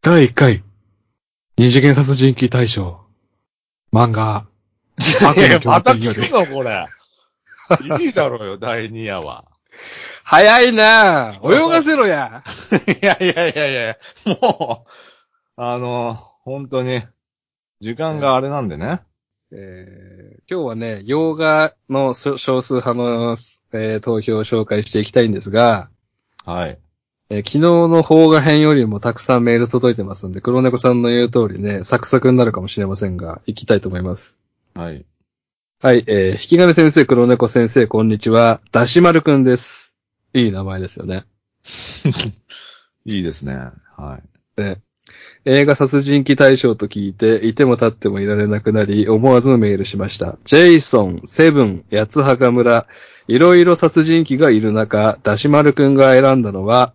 [0.00, 0.62] 第1回、
[1.56, 3.00] 二次元殺人鬼大賞、
[3.92, 4.46] 漫画、
[4.96, 6.86] 悪のまた聞くのこれ。
[8.00, 9.44] いいだろうよ、第2夜は。
[10.22, 12.44] 早いなぁ 泳がせろや
[13.02, 13.98] いやいやいやいや
[14.40, 14.90] もう、
[15.56, 17.02] あの、本当に、
[17.80, 19.00] 時間があれなんでね。
[19.50, 23.36] えー今日はね、洋画の少少数派の、
[23.72, 25.90] えー投票を紹介していきたいんですが、
[26.46, 26.78] はい。
[27.30, 34.40] えー昨日の邦画編よりもたくさんメール届いてますんで、黒猫さんの言う通りね、サクサクになるかもしれませんが、行きたいと思います。
[34.74, 35.04] はい。
[35.82, 38.60] はい、えー、引き金先生、黒猫先生、こんにちは。
[38.72, 39.94] だしまるくんです。
[40.32, 41.24] いい名前ですよね。
[43.04, 43.54] いいですね。
[43.96, 44.20] は
[44.56, 44.60] い。
[44.60, 44.80] ね
[45.44, 50.38] 映画殺人鬼大賞と聞いて、いても立ってもいられなくなり、思わずメールしました。
[50.46, 52.86] ジェイソン、セブン、八つ墓村、
[53.28, 56.94] いろいろ殺人鬼がいる中、ダシマルくんが選んだのは、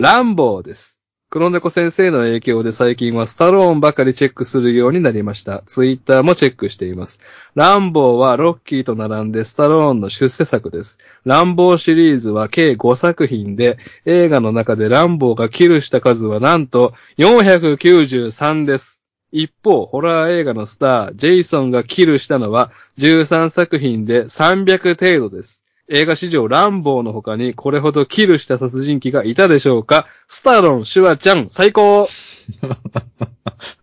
[0.00, 0.98] ランボーです。
[1.28, 5.62] 黒猫先生の影響で最近はスタローンばかりチェックするようになりました。
[5.66, 7.20] ツイッターもチェックしています。
[7.54, 10.96] ランボーはロッキーと並んでスタローンの出世作です。
[11.26, 19.02] ランボーシリーズは計5作品で、映画の中でランボーがキルした数はなんと493です。
[19.32, 25.66] 一方、ホラー映画のスター、ジェイソンがキルしたのは13作品で300程度です。
[25.92, 30.06] 映画史上ランボーの他にこれほどキルした殺人鬼がいたでしょうか？
[30.28, 32.06] スタロン、シュワちゃん、最高。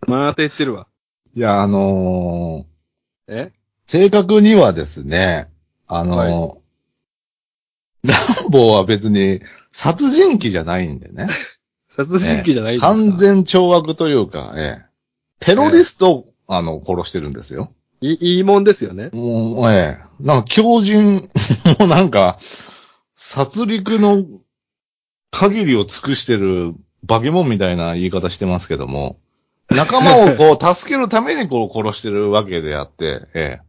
[0.06, 0.86] また言ってるわ。
[1.34, 3.52] いや、あのーえ？
[3.86, 5.50] 正確にはですね、
[5.86, 6.56] あのーは
[8.04, 8.14] ラ
[8.48, 11.26] ンボーは別に殺人鬼じゃないんでね。
[11.90, 14.84] 殺人鬼じゃないんですか、完全懲悪というか、ええ、
[15.40, 17.74] テロリストを、あの、殺してるんですよ。
[18.00, 19.10] いいいもんですよね。
[19.12, 21.28] もう、ええ、なんか狂人、
[21.78, 22.38] もうなんか、
[23.14, 24.24] 殺戮の
[25.30, 26.74] 限りを尽くしてる
[27.06, 29.18] 化け物みたいな言い方してますけども、
[29.70, 33.68] 仲間をこう、助けるためにこう殺してるわけであって、ええ。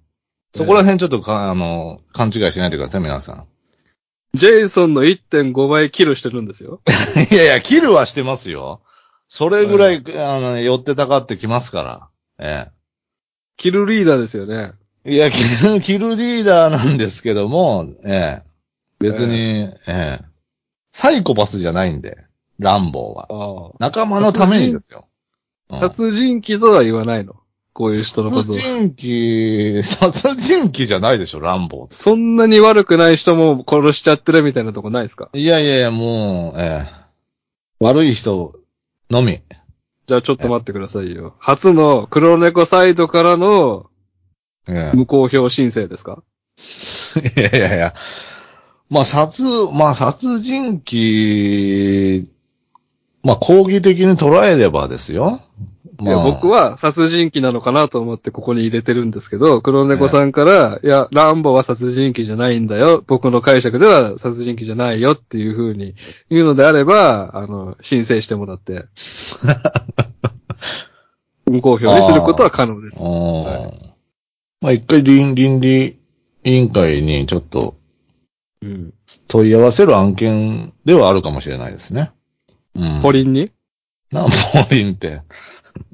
[0.51, 3.45] そこら辺ちょっとか、あの、勘違いしないでください、皆さ
[4.33, 6.81] ジェイソンの1.5倍キルしてるんですよ。
[6.85, 7.33] ん。
[7.33, 8.81] いやいや、キルはしてますよ。
[9.27, 12.07] それぐらい、あの、寄ってたかってきますから。
[12.39, 12.67] え
[13.59, 14.71] キルリーダーですよね。
[15.03, 15.13] え。
[15.13, 18.43] いや、キル、キルリーダーなんですけども、ええ。
[18.99, 20.19] 別に、ええ。
[20.93, 22.17] サイコパスじゃないんで、
[22.57, 23.27] ランボーは。
[23.29, 25.07] あ仲間のためにですよ。
[25.71, 27.35] うん殺人鬼とは言わないの？
[27.73, 28.89] こういう人のこと殺は。
[28.89, 28.95] 人
[29.77, 31.95] 鬼、殺人鬼じゃないでしょ、ランボーって。
[31.95, 35.29] そんなに悪くない人も殺しちゃってるみたいなとこないですか？
[35.33, 36.87] いやいやいや、もう、ええ。
[37.81, 38.55] 悪い人
[39.11, 39.41] のみ。
[40.09, 41.35] じゃあちょっと待ってくださいよ。
[41.37, 43.91] 初の黒猫サイドからの
[44.67, 46.23] え無効票申請ですか？
[47.37, 47.41] え。
[47.41, 47.93] いやいやいや。
[48.89, 49.43] まあ、殺、
[49.77, 52.27] まあ、殺人鬼、
[53.23, 55.41] まあ、抗議的に捉えればですよ。
[56.01, 63.03] いや、僕は殺人鬼なのかなと思ってここに入れてるんですけど、黒猫さんから、いや、ランボは殺人鬼じゃないんだよ。
[63.05, 65.95] 僕の解釈では殺人鬼じゃないよっていう風に
[66.29, 68.85] 言うのであれば、あの、申請してもらって、
[71.45, 73.03] 無効票にすることは可能です。
[73.03, 73.71] うんは
[74.61, 75.97] まあ、一回倫倫理
[76.43, 77.75] 委員会にちょっと
[78.61, 78.93] うん。
[79.27, 82.11] 問い合わせる案件ではあるかもしれないですね。
[82.75, 83.01] うん。
[83.01, 83.51] ポリンに？
[84.11, 84.25] な
[84.71, 85.21] リンって。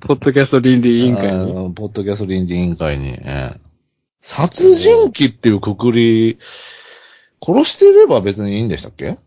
[0.01, 1.73] ポッドキャスト倫理委員会に。
[1.73, 3.09] ポッドキャスト倫理委員会に。
[3.09, 3.65] ええ
[4.27, 6.37] 殺人鬼っていうくくり、
[7.45, 9.17] 殺していれば別にいいんでしたっけ？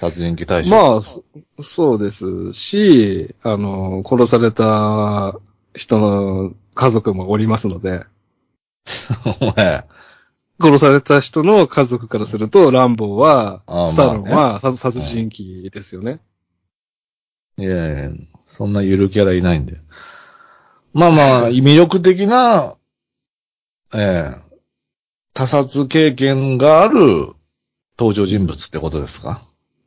[0.00, 0.74] 殺人鬼対象。
[0.74, 1.22] まあ、そ
[1.60, 5.38] そうですし、あの、殺された
[5.74, 8.04] 人の家族もおりますので、
[9.56, 9.84] あ、え
[10.58, 16.20] 殺された人の家族からすると、ランボーはあ、スタロンまあは殺殺人鬼ですよね。
[17.58, 18.10] えいやいや、
[18.46, 19.78] そんなゆるキャラいないんで。
[20.92, 22.74] まあまあ、魅力的な、
[23.94, 24.44] ええ
[25.34, 27.32] 他殺経験がある
[27.98, 29.40] 登場人物ってことですか？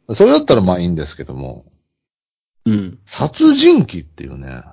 [0.10, 1.66] それだったらまあいいんですけども、
[2.66, 3.00] うん。
[3.06, 4.64] 殺人鬼っていうね。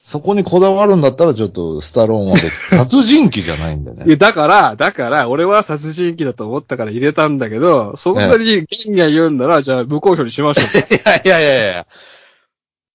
[0.00, 2.36] そこにこだわるんだったらちょっとスタローンは
[2.70, 4.16] 殺人鬼じゃないんでいや、ね。
[4.16, 10.82] だから、だから、俺は殺人鬼だと思ったから入れたんだけど、そんなにギャンギャン言うんなら、じゃあ無効票にしましょう。
[11.26, 11.86] いやいやいやいや。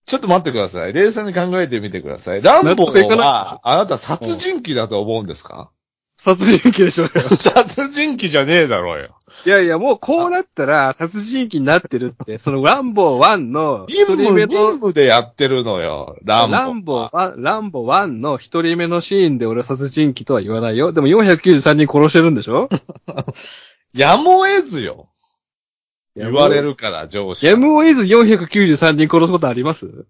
[0.05, 0.93] ちょっと待ってください。
[0.93, 2.41] 冷静に考えてみてください。
[2.41, 5.71] ランボーは、あなた殺人鬼だと思うんですか？
[6.15, 7.11] 殺人鬼でしょうよ。
[7.19, 9.17] 殺人鬼じゃねえだろうよ。
[9.45, 16.15] いやいや、もうこうなったら、殺人鬼になってるって、そのランボー1の一任務、人目の任、務でやってるのよ。
[16.23, 16.59] ランボー。
[16.59, 20.91] ランボー1、ランボー1の一人目のシーンで俺は殺人鬼とは言わないよ。
[20.93, 22.69] でも493人殺してるんでしょ？
[23.95, 25.09] やむを得ずよ。
[26.15, 27.45] 言われるから、上司。
[27.45, 30.05] やむを得ず493人殺すことあります？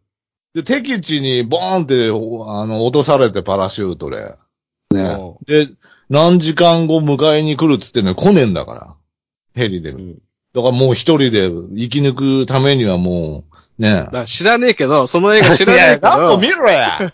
[0.53, 4.35] で、敵地にボーンって、おあの、落とされてパラシュートで。
[4.91, 5.69] ねもで、
[6.09, 8.95] 何時間後迎えに来るっつってんのに来ねえんだから。
[9.55, 9.91] ヘリで。
[9.91, 10.21] ううん
[10.53, 13.43] だからもう一人で生き抜くためにはも
[13.79, 17.11] う、ね知らねえけど、その映画知らねえけどガンボ見、ろや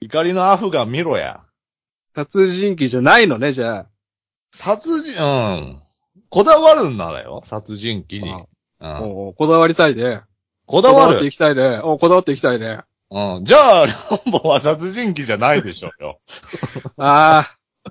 [0.00, 1.40] 怒りのアフガン見ろや。
[2.14, 3.86] 殺人鬼じゃないのね、じゃ
[4.52, 5.26] 殺人、う
[5.72, 5.81] ん。
[6.32, 8.32] こだわるんならよ、殺人鬼に。
[8.80, 9.00] あ。
[9.02, 10.22] うん、おうこだわりたいね。
[10.64, 11.78] こだわるっていきたいね。
[11.82, 12.80] おうこだわっていきたいね。
[13.10, 13.44] うん。
[13.44, 13.92] じゃあ、ラ
[14.28, 16.20] ンボは殺人鬼じゃないでしょうよ。
[16.96, 17.90] ああ。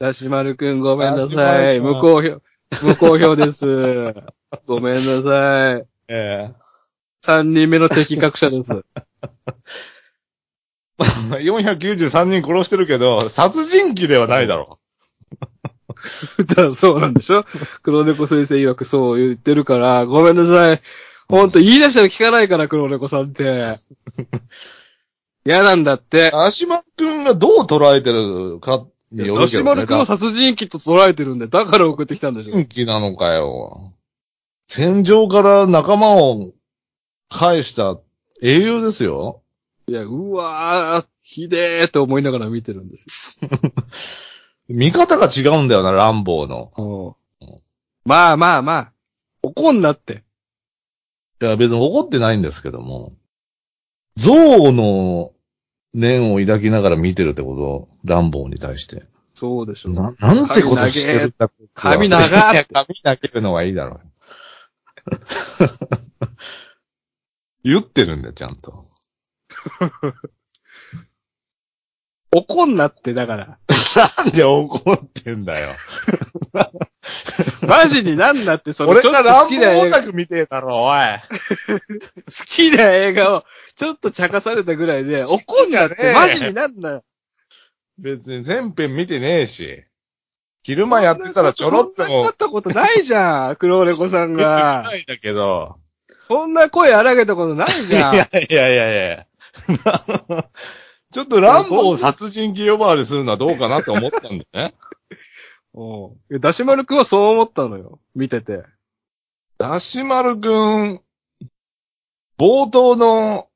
[0.00, 1.78] ダシマルくんごめんなさい。
[1.78, 2.42] 無効票、
[2.82, 4.12] 無効票です。
[4.66, 5.86] ごめんなさい。
[6.08, 6.50] え
[7.22, 8.72] 三人目の的確者です。
[10.98, 14.80] え493人殺してるけど、殺人鬼ではないだろ
[16.56, 17.44] だそうなんでしょ？
[17.82, 20.80] 黒猫先生曰くそう言ってるから、ごめんなさい。
[21.28, 23.64] ほんと言い出したら聞かないから、黒猫さんって。
[25.44, 26.30] 嫌なんだって。
[26.32, 26.36] う。
[26.38, 29.64] 足間くんがどう捉えてるかによるけどね。
[29.64, 32.52] マルくんは殺人鬼と捉えてるんで、だから送ってきたんでしょ？
[32.52, 33.92] 殺人鬼なのかよ。
[34.68, 36.52] 戦場から仲間を
[37.28, 37.98] 返した
[38.42, 39.42] 英雄ですよ。
[39.88, 43.40] いや、うわー、ひでーって思いながら見てるんです
[44.68, 46.72] 見方が違うんだよな、ランボーの。
[46.76, 47.16] よ。
[47.40, 47.60] うん
[48.04, 48.92] まあまあまあ。
[49.42, 50.22] 怒んなって。
[51.42, 53.12] いや、別に怒ってないんですけども。
[54.16, 55.32] 象の
[55.92, 57.88] 念を抱きながら見てるってこと？
[58.04, 59.02] ランボーに対して。
[59.34, 59.90] そうでしょ。
[59.90, 64.00] な、なんてことしてるんだ髪長ーっ髪投げるのはいいだろう。
[67.64, 68.88] 言ってるんだよ、ちゃんと。
[72.32, 73.58] 怒んなって、だから。
[73.96, 75.70] なんで怒ってんだよ。
[77.66, 80.98] マジになんなって、その、俺がランボ好きな映画、ーオタク見てえだろ、おい。
[82.26, 83.44] 好きな映画を、
[83.76, 87.04] ちょっと茶化されたぐらいで、怒んなって、マジになんなよ。
[87.98, 89.84] 別に全編見てねえし。
[90.62, 94.96] 昼間やってたらちょろっともそんなったことないじゃん、黒猫さんがな。
[94.96, 95.76] いんだけど。
[96.26, 98.14] そんな声荒げたことないじゃん。
[98.14, 99.26] いやいやいやいや
[101.12, 104.72] ちょっとランボーを殺人鬼呼ばわりするのはどうかなって思ったんだよね。
[105.74, 105.84] うん。
[106.30, 108.00] いやダシマル君はそう思ったのよ。
[108.14, 108.64] 見てて。
[109.58, 111.00] ダシマルくん、
[112.38, 113.48] 冒頭の、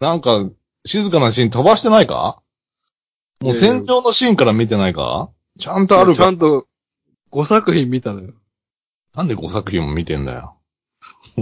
[0.00, 0.48] なんか、
[0.86, 2.40] 静かなシーン飛ばしてないか？
[3.40, 5.30] もう戦場のシーンから見てないか？
[5.58, 6.22] ちゃんとあるか？
[6.22, 6.68] ちゃんと
[7.32, 8.34] 5作品見たのよ。
[9.14, 10.56] なんで5作品も見てんだよ。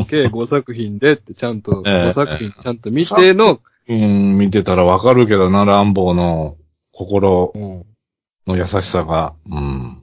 [0.09, 6.57] 計5作品でってちゃんと ええ5作品ちゃんと見ての、うん、見てたらわかるけどな、ランボーの
[6.93, 7.87] 心うん
[8.47, 9.35] の優しさが。
[9.51, 10.03] うん。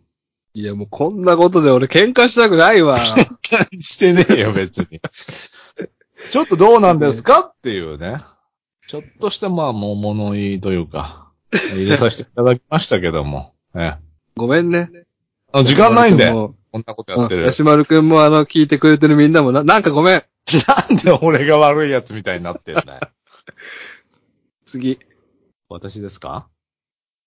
[0.55, 2.93] いやもうこんなことで俺喧嘩したくないわ。
[2.93, 5.01] してねえよ、別に。
[6.31, 8.17] ちょっとどうなんですかっていうね。
[8.87, 11.31] ちょっとしたまあ、もう物言いというか、
[11.73, 13.53] 入れさせていただきましたけども。
[13.75, 14.03] ええ
[14.35, 14.89] ごめんね。
[15.51, 17.43] あ時間ないんで、もこんなことうやってる。
[17.43, 20.23] ヤシマルくんもあの、聞いてくれてるみんなもな、なんかごめん。
[20.89, 22.99] なんで俺が悪いやつみたいになってんだよ。
[24.65, 24.99] 次。
[25.69, 26.47] 私ですか？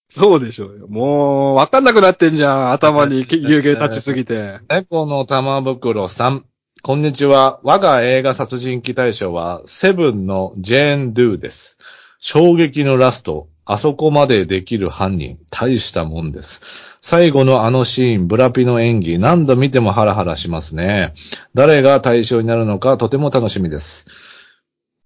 [0.08, 0.86] そうでしょうよ。
[0.88, 2.72] もう、わかんなくなってんじゃん。
[2.72, 4.60] 頭に 湯気立ちすぎて。
[4.68, 6.44] 猫の玉袋さん。
[6.82, 7.58] こんにちは。
[7.64, 11.78] 我が映画殺人鬼大賞は、セブンのジェーン・ドゥです。
[12.20, 13.48] 衝撃のラスト。
[13.68, 15.38] あそこまでできる犯人。
[15.50, 16.96] 大したもんです。
[17.02, 19.18] 最後のあのシーン、ブラピの演技。
[19.18, 21.14] 何度見てもハラハラしますね。
[21.54, 24.06] 誰が対象になるのかとても楽しみです。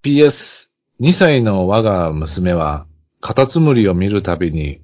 [0.05, 0.69] PS、
[1.01, 2.87] 2歳の我が娘は、
[3.21, 4.83] カタツムリを見るたびに、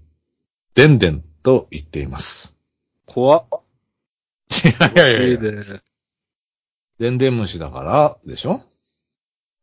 [0.75, 2.57] でんでんと言っています。
[3.05, 3.47] 怖っ。
[4.95, 5.83] いやいやいやいいで。
[6.99, 8.63] でんでん虫だから、でしょ？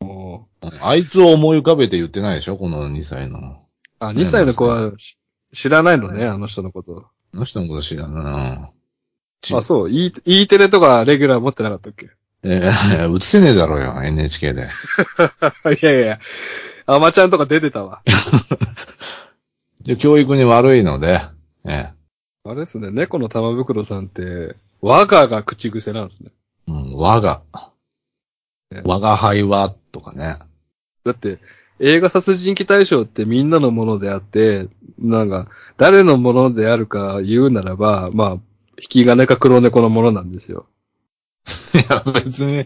[0.02, 0.48] も
[0.82, 2.58] あいつを思い浮かべて言ってないでしょ？
[2.58, 3.40] この2歳の。
[3.40, 3.44] う
[4.00, 5.18] あ、2歳の子はし
[5.54, 7.08] 知らないのね、あの人のこと。
[7.34, 8.72] あの人のこと知らんな
[9.42, 9.90] ちあ、そう。
[9.90, 12.12] E, e テレとかレギュラー持ってなかったっけ？
[12.44, 14.68] えー、映せねえだろうよ、NHK で。
[15.82, 16.20] いやいや。
[16.86, 18.02] アマちゃんとか出てたわ。
[19.82, 21.22] で教育に悪いので、
[21.66, 21.90] え
[22.46, 26.32] あれですね、猫の玉袋さんって、我がが口癖なんですね。
[26.68, 27.42] ーうん、我が
[28.74, 28.82] ね。
[28.86, 30.36] 我が輩は、とかね。
[31.06, 31.40] だって、
[31.80, 34.68] 映画殺人鬼大賞ってみんなのものであって、
[35.00, 35.48] なんか、
[35.78, 38.40] 誰のものであるか言うならば、まあ、引
[38.90, 40.66] き金か黒猫のものなんですよ。
[41.76, 42.66] いや、別に、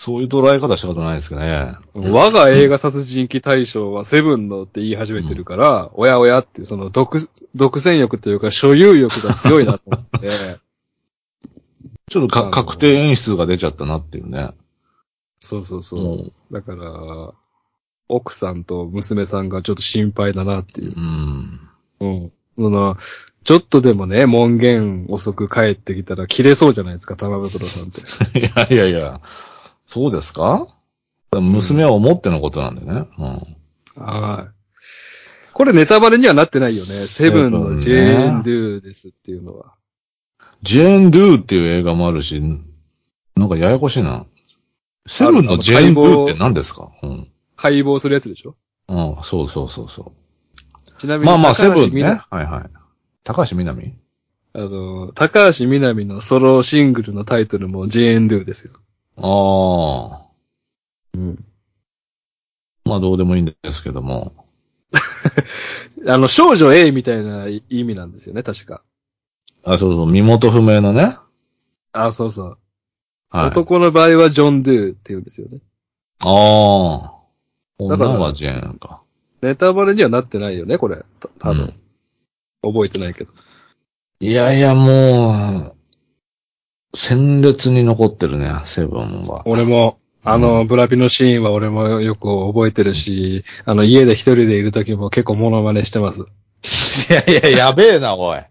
[0.00, 1.74] そういう捉え方したことないですけどね。
[1.94, 7.18] 我が映画殺人鬼大賞はセブンのって言い始めてるから、おやおやっていう、その独、
[7.56, 10.30] 独占欲というか所有欲が強いなと思って、
[12.08, 14.50] ちょっとか確定演出が出ちゃったなっていうね。
[15.40, 16.32] そうそうそうう。
[16.52, 17.34] だから、
[18.08, 20.94] 奥さんと娘さんがちょっと心配だなっていう。
[22.00, 22.08] うん。
[22.08, 22.32] うん。
[22.56, 22.96] その、
[23.44, 28.00] ちょっとでもね、門限遅く帰ってきたら切れそうじゃないですか、玉袋さんって。
[28.74, 29.20] いやいやいや、
[29.86, 30.66] そうですか？
[31.32, 33.06] 娘は思ってのことなんでね。
[33.18, 34.02] うん。
[34.02, 34.54] はい。
[35.52, 36.88] これネタバレにはなってないよね。
[36.88, 39.74] セブンのジェーン・ドゥですっていうのは。
[40.62, 42.40] ジェーン・ドゥっていう映画もあるし、
[43.36, 44.24] なんかややこしいな。
[45.06, 46.90] セブンのジェーン・ドゥって何ですか？
[47.02, 47.28] うん。
[47.56, 48.56] 解剖するやつでしょ？
[48.88, 50.12] うん、そうそうそうそ
[50.98, 51.18] ちなう。
[51.18, 52.02] みに、まあまあ、セブンね。
[52.04, 52.70] はいはい。
[53.24, 53.94] 高橋みなみ？
[54.54, 58.72] あの、高橋みなみのソロシングルのタイトルもジェーン・ドゥですよ。
[59.18, 60.28] ああ。
[61.14, 61.44] うん。
[62.84, 64.32] まあどうでもいいんですけども。
[66.08, 68.82] あの、少女 A みたいな意味なんですよね、確か。
[69.64, 71.16] あ、そうそう、身元不明のね。
[71.92, 72.58] あ、そうそう。
[73.30, 73.46] はい。
[73.48, 75.60] 男の場合はジョン・ドゥって言うんですよね。
[76.24, 77.14] ああ。
[77.78, 79.02] 女はジェーンか。
[79.42, 81.04] ネタバレにはなってないよね、これ。
[81.20, 81.64] た多分。
[81.64, 81.87] うん
[82.62, 83.30] 覚えてないけど。
[84.20, 85.76] いやいや、もう、
[86.96, 89.42] 鮮烈に残ってるね、セブンは。
[89.46, 96.22] 俺も、あの、ブラピのシーンは俺もよく覚えてるし、あの、家で一人でいる時も結構モノマネしてます。
[97.10, 98.42] いやいや、やべえな、おい。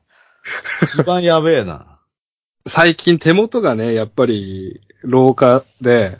[0.81, 1.99] 一番やべえな。
[2.65, 6.17] 最近手元がね、やっぱり、廊下で、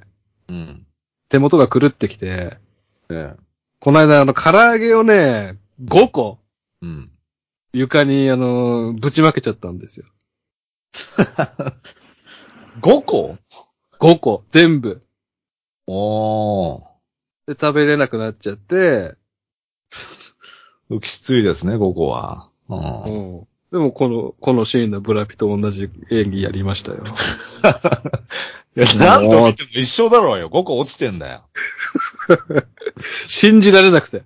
[0.49, 0.85] うん。
[1.29, 2.57] 手元が狂ってきて、
[3.09, 3.35] ええ。
[3.79, 6.39] この間あの、唐揚げをね、5個、
[6.81, 7.11] うん。
[7.73, 10.05] 床にあの、ぶちまけちゃったんですよ。
[12.81, 13.37] 5個
[13.99, 15.01] ？5個、全部。
[15.87, 16.81] おー。
[17.47, 19.15] で、食べれなくなっちゃって、
[21.01, 22.49] きついですね、5個は。
[22.69, 22.75] う。
[22.75, 23.47] うんん。
[23.71, 27.03] でもこの、このシーンのブラピと同じ演技やりましたよ。
[28.77, 30.49] いや、何度見ても一緒だろうよ。
[30.49, 31.43] 5個落ちてんだよ。
[33.27, 34.23] 信じられなくて。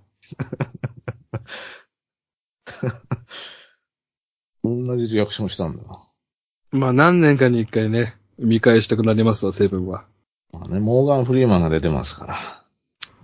[4.64, 5.84] 同じリアクションしたんだ。
[6.72, 10.06] まあ何年かに一回ね、見返したくなりますわ、セブンは。
[10.52, 12.38] まあね、モーガン・フリーマンが出てますから。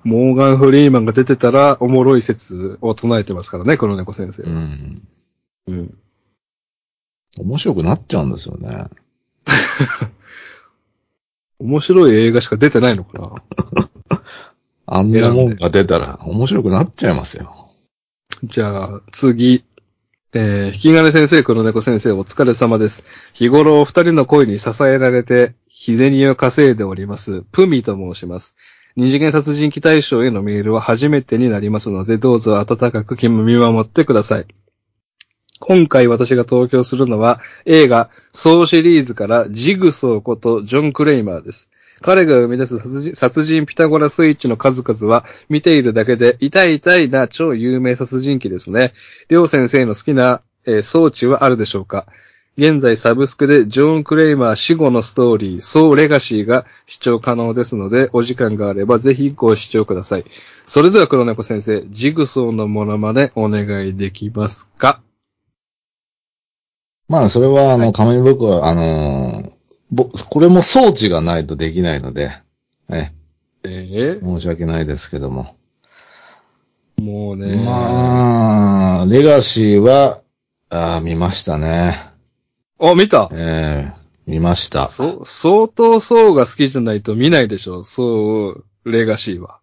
[0.04, 4.50] モーガン・フリーマンが出てたら、おもろい説を唱えてますからね、この猫先生は。
[4.50, 5.08] うん。
[5.68, 5.98] うん。
[7.40, 8.86] 面白くなっちゃうんですよね。
[11.60, 13.36] 面白い映画しか出てないのかな
[14.86, 17.67] あんなもんが出たら面白くなっちゃいますよ。
[18.44, 19.64] じゃあ、次。
[20.34, 23.04] えー、引き金先生、黒猫先生、お疲れ様です。
[23.34, 27.42] 日頃お二人の声に支えられて、日銭を稼いでおります。
[27.52, 28.56] プミと申します。
[28.96, 34.46] 二次元殺人鬼大賞へのメールは初めてになりますので、どうぞ温かく見守ってください。
[35.60, 41.72] 今回私が投票するのは映画、ソーシリーズからジグソーことジョン・クレイマーです。
[42.02, 48.94] 彼が生み出す殺人殺人ピタゴラスイッチの数々は見ているだけで痛い痛いな超有名殺人鬼ですね。
[49.30, 52.06] りょう先生の好きな、えー装置はあるでしょうか？
[52.60, 60.26] 現在サブスクでジョン・クレイマー死後のストーリー、ソー・レガシーが視聴可能ですので、お時間があればぜひご視聴ください。
[60.66, 65.02] それでは黒猫先生、ジグソーのモノマネお願いできますか？
[67.08, 69.57] まあ、それは、あの、はい紙袋は、あのー
[69.92, 72.32] ぼ、これも装置がないとできないので、
[72.90, 73.12] え
[73.64, 75.56] え申し訳ないですけども。
[77.00, 77.56] えもうね。
[77.66, 80.22] まあ、レガシーは、
[80.70, 81.98] あー見ましたね。
[82.80, 83.30] あ、見た？
[83.34, 84.88] ええ見ました。
[84.88, 87.84] そ、相当そうが好きじゃないと見ないでしょ。
[87.84, 89.60] そう、レガシーは。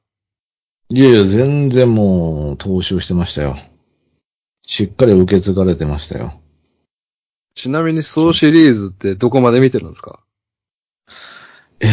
[0.88, 3.58] いやいや、全然もう、踏襲してましたよ。
[4.66, 6.40] しっかり受け継がれてましたよ。
[7.54, 10.20] ちなみにそうシリーズってどこまで見てるんですか？
[11.80, 11.90] ええ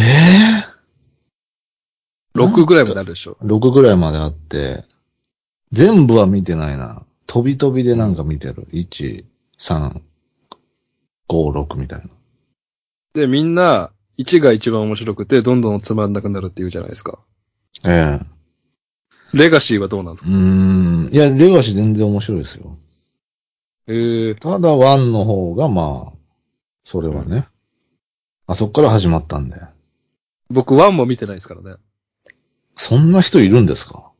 [2.38, 3.36] ?6 ぐらいまであるでしょ。
[3.42, 4.84] 6ぐらいまであって、
[5.70, 7.04] 全部は見てないな。
[7.26, 8.66] 飛び飛びでなんか見てる。
[8.72, 9.24] 1、
[9.58, 10.00] 3、
[11.28, 12.06] 5、6みたいな。
[13.14, 17.18] で、みんな、1が一番面白くて、どんどんつまんなくなるって言うじゃないですか。
[17.86, 18.26] ええ
[19.34, 20.30] レガシーはどうなんですか？
[20.30, 21.14] うーん。
[21.14, 22.76] いや、レガシー全然面白いですよ。
[23.88, 26.12] ええただ、ワンの方が、まあ、
[26.84, 27.48] それはね。
[28.46, 29.56] あそっから始まったんで。
[30.50, 31.76] 僕1も見てないですからね。
[32.76, 34.10] そんな人いるんですか？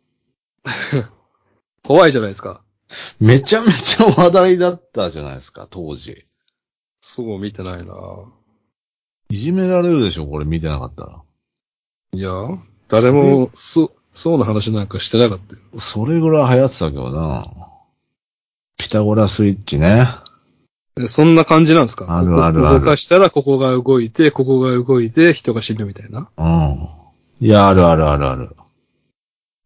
[1.84, 2.62] 怖いじゃないですか。
[3.20, 6.24] めちゃめちゃ話題だったじゃないですか、当時。
[7.00, 7.94] そう見てないな
[9.30, 11.22] いじめられるでしょ、これ見てなかったら。
[12.14, 12.30] いや、
[12.88, 15.62] 誰も、そ、そうな話なんかしてなかったよ。
[15.80, 17.71] それぐらい流行ってたけどな。
[18.82, 20.06] ピタゴラスイッチね。
[20.98, 22.06] えそんな感じなんですか？
[22.08, 26.28] あるあるある動かしたらここが動いて、ここが動いて、人が死ぬみたいな？
[26.36, 27.46] うん。
[27.46, 28.56] いや、あるあるあるある。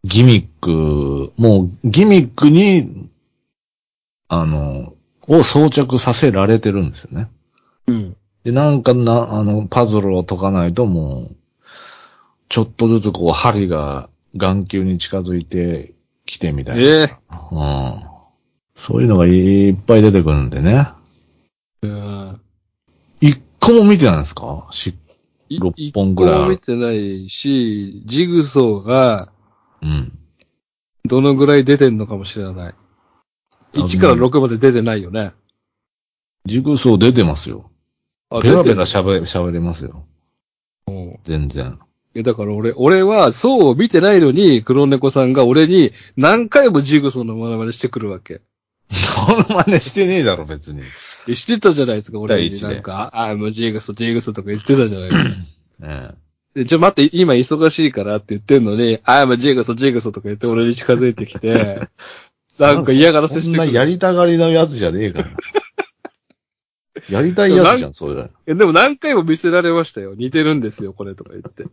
[0.05, 3.09] ギミック、もうギミックに、
[4.29, 4.93] あの、
[5.29, 7.29] を装着させられてるんですよね。
[7.87, 8.17] うん。
[8.45, 11.37] で、なんかな、あの、パズルを解かないともう、
[12.51, 15.95] ちょっとずつこう、針が眼球に近づいて
[16.27, 16.83] きてみたいな。
[16.83, 17.09] ええ
[17.51, 18.16] うん。
[18.77, 20.87] そういうのがいっぱい出てくるんでね。
[21.83, 22.41] うん。
[23.21, 24.69] 一個も見てないんですか？
[24.71, 24.95] し、
[25.95, 29.33] 本ぐらい一個も見てないし、ジグソーが
[29.83, 30.13] うん。
[31.05, 32.75] どのぐらい出てんのかもしれない。
[33.73, 35.33] 1から6まで出てないよね。
[36.45, 37.71] ジグソー出てますよ。
[38.31, 40.05] あペラペラ喋、喋れますよ。
[40.89, 41.79] るうん全然。
[42.15, 48.41] えだから俺、俺は、そうを見てないのに、黒猫さんが俺に何回もジグソーのモノマネしてくるわけ。
[48.91, 50.83] その真似してねえだろ、別に。
[51.27, 52.41] えしてたじゃないですか、俺に。
[52.43, 55.31] 第一でなんか、あ、もうジグソー、ジグソーとか言ってたじゃないですか。
[55.83, 56.15] え
[56.55, 61.81] でちょ、待って、今忙しいからって言ってんのに、あ、もうジグソー、ジグソーとか言って俺に近づいてきて、え
[62.59, 63.75] なんか嫌がらせそんなしてくる。
[63.75, 65.31] やりたがりのやつじゃねえから。
[67.11, 68.31] やりたいやつじゃん、それ。
[68.47, 70.15] えでも何回も見せられましたよ。
[70.15, 71.67] 似てるんですよ、これとか言って。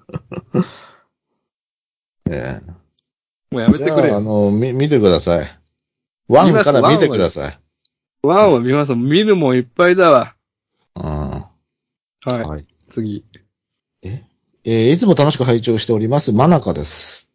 [2.30, 2.60] え
[3.52, 3.78] もうやめえ。
[3.78, 4.20] じゃあ、あてくれよ。
[4.20, 5.60] の、み、見てください。
[6.28, 7.60] one から見てください。
[8.22, 8.96] one は見ます。
[8.96, 10.36] 見るもんいっぱいだわ。
[10.96, 11.04] うん。
[11.04, 11.48] は
[12.26, 12.32] い。
[12.42, 12.66] はい。
[12.90, 13.26] 次。
[14.04, 14.22] え？
[14.66, 17.30] ーいつも楽しく拝聴しております、マナカです。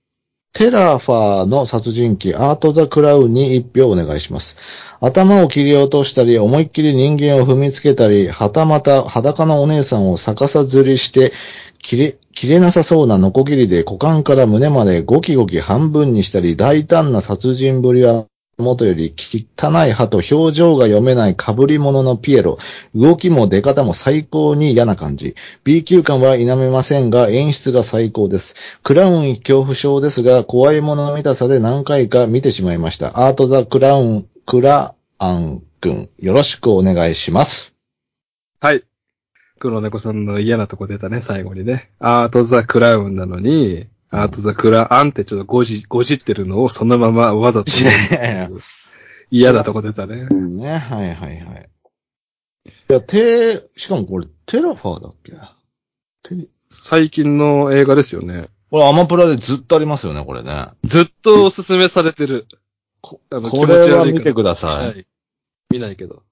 [0.55, 4.57] テリファーの殺人鬼、アート・ザ・クラウンに一票お願いします。
[5.01, 11.33] 頭を切り落としたり、思いっきり人間を踏みつけたり、はたまた裸のお姉さんを逆さ吊りして、
[11.83, 18.25] 切れ、切れなさそうなノコギリで股間から胸までゴキゴキ半分にしたり、大胆な殺人ぶりは
[18.59, 22.59] 元より汚い歯と表情が読めない被り物のピエロ。
[22.93, 25.37] 動きも出方も最高に嫌な感じ。
[25.63, 28.81] B 級感は否めませんが、演出が最高です。
[28.83, 33.27] クラウン恐怖症ですが、怖いもの見たさで何回か見てしまいました。
[33.27, 37.77] アートザ・クラウン、クラアン君、よろしくお願いします。
[38.61, 38.83] はい。
[39.61, 41.93] 黒猫さんの嫌なとこ出たね、最後にね。
[42.01, 47.71] アートザクラウンなのに、アートザクラアンってちょっと誤字、誤字ってるのをそのままわざと。
[49.31, 50.27] 嫌なとこ出たね。
[50.27, 51.71] ね、はいはいはい。
[52.67, 55.33] いや、テ、しかもこれ、テリファーだっけ？
[56.23, 58.49] テ最近の映画ですよね。
[58.71, 60.67] これアマプラでずっとありますよね、これね。
[60.85, 62.47] ずっとおすすめされてる。
[63.01, 64.87] ここれは見てください。
[64.87, 65.07] はい。
[65.71, 66.23] 見ないけど。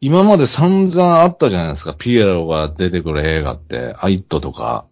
[0.00, 1.94] 今まで散々あったじゃないですか。
[1.94, 4.86] ピエロが出てくる映画って、アイットとか。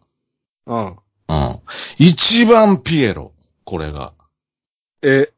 [0.67, 0.97] うん。
[1.29, 1.61] うん。
[1.99, 3.33] 一番ピエロ。
[3.65, 4.15] これが。
[5.03, 5.33] え、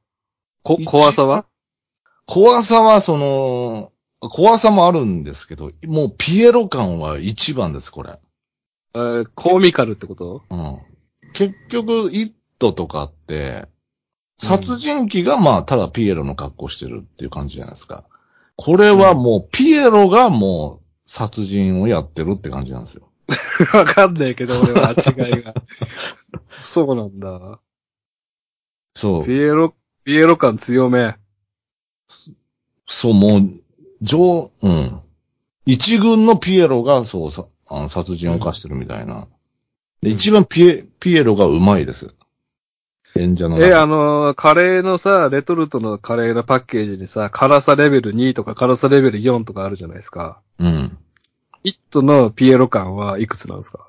[0.63, 1.47] こ、一怖さは？
[2.27, 8.19] 怖さはその、怖さもあるんですけど、もうピエロ感は一番です、これ。
[8.95, 10.43] えーコミカルってこと？
[10.51, 10.79] うん。
[11.33, 13.67] 結局、イットとかって、
[14.39, 18.05] 殺人鬼がまあ、ただピエロの格好してるっていう感じじゃないですか。
[18.57, 23.10] これはもう、ピエロがもう、殺人をやってるって感じなんですよ。
[23.75, 25.55] わかんないけど、俺は違いが。
[26.51, 27.61] そうなんだ。
[28.95, 29.33] そうピ。
[29.33, 31.17] エロ、ピエロ感強め。
[32.87, 33.41] そう、もう、
[34.03, 35.01] 上、うん。
[35.67, 39.27] 一軍のピエロが、そう、さあの殺人を犯してるみたいな。
[40.03, 42.15] で一番ピエ、ピエロがうまいです。
[43.17, 50.41] 演者の中え、あのーカレーのさ、レトルトのカレーのパッケージにさ、辛さレベル2とか辛さレベル4とかあるじゃないですか。
[50.59, 50.99] うん。
[51.65, 53.87] イットのピエロ感はいくつなんですか？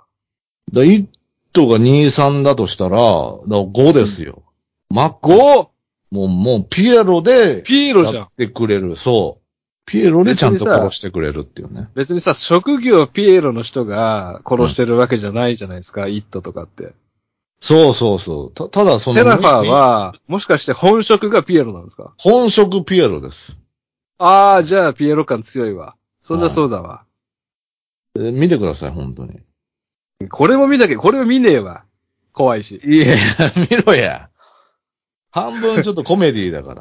[0.74, 1.06] だイッ
[1.54, 4.44] トが2、3だとしたら、だ5ですよ。
[4.90, 5.68] マックス ?5!
[6.12, 8.32] もう、もう、ピエロで、ピエロじゃんやっ。
[8.34, 8.96] てくれる。
[8.98, 9.42] そう。
[9.86, 11.90] ピエロでちゃんと殺してくれるっていうね。
[11.96, 16.94] 別にさ、職業ピエロの人が殺してるわけじゃないじゃないですか、イットとかって。
[17.62, 18.52] そうそうそう。
[18.52, 22.14] た、ただその、テリファーは、もしかして本職がピエロなんですか？
[22.18, 23.58] 本職ピエロです。
[24.18, 25.96] ああ、じゃあピエロ感強いわ。
[26.22, 27.04] そんなそうだわ。
[28.20, 29.40] え見てください、本当に。
[30.30, 31.86] これも見なきゃ、これも見ねえわ。
[32.34, 32.80] 怖いし。
[32.84, 33.16] いやいや、
[33.70, 34.30] 見ろや。
[35.32, 36.76] 半分ちょっとコメディだか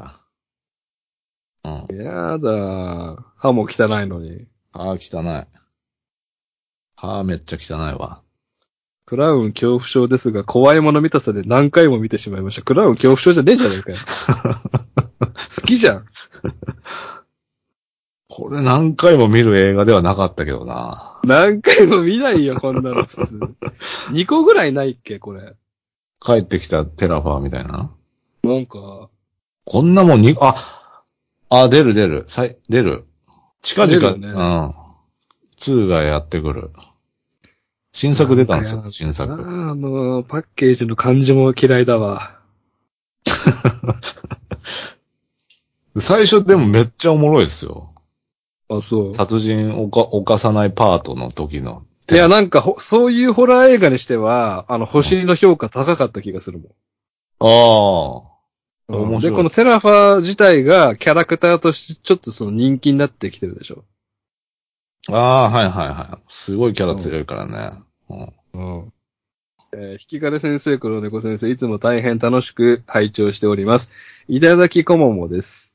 [1.63, 1.81] ら。
[1.89, 1.95] うん。
[1.95, 3.33] やだ。
[3.37, 4.47] 歯も汚いのに。
[4.71, 5.47] 歯汚い。
[6.95, 8.21] 歯めっちゃ汚いわ。
[9.05, 12.61] クラウン恐怖症ですが、怖いもの見たさで何回も見てしまいました。
[12.61, 13.97] クラウン恐怖症じゃねえじゃねえかよ。
[15.55, 16.05] 好きじゃん。
[18.33, 21.19] これ何回も見る映画ではなかったけどな。
[21.25, 23.39] 何回も見ないよ、こんなの普通。
[24.15, 25.57] 2個ぐらいないっけ、これ。
[26.21, 27.91] 帰ってきたテリファーみたいな。
[28.43, 29.09] なんか、
[29.65, 31.03] こんなもんに、あ、
[31.49, 32.23] あ、出る出る。
[32.27, 33.03] さい、出る。
[33.61, 34.73] 近々、ねうん。
[35.57, 36.71] 2がやってくる。
[37.91, 39.35] 新作出たんですよ、新作。
[39.35, 42.39] の、パッケージの感じも嫌いだわ。
[45.99, 47.90] 最初でもめっちゃおもろいですよ。
[48.77, 49.13] あ、そう。
[49.13, 51.83] 殺人をか犯さないパートの時の。
[52.09, 56.71] いや、なんかほ、そういうホラー映画にしては、あの、星の評価高かった気がするもん。
[57.39, 58.31] ああ。
[58.87, 63.83] 面白いで、このセラファー自体がキャラクターとしてちょっとその人気になってきてるでしょ。
[65.09, 66.23] ああ、はいはいはい。
[66.27, 67.71] すごいキャラ強いからね。
[68.09, 68.93] うんうん。
[69.73, 73.89] えー、引き金先生、黒猫先生、いつも大変楽しく拝聴しております。
[74.27, 75.70] いただきこももです。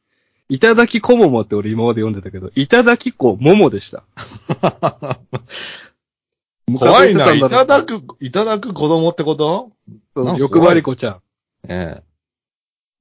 [0.48, 4.04] いただきこももって俺今まで読んでたけど、いただきこももでした。
[6.78, 9.70] 怖いな、いただく、いただく子供ってこと？
[10.14, 11.20] そう欲張り子ちゃん。
[11.68, 12.02] ええ。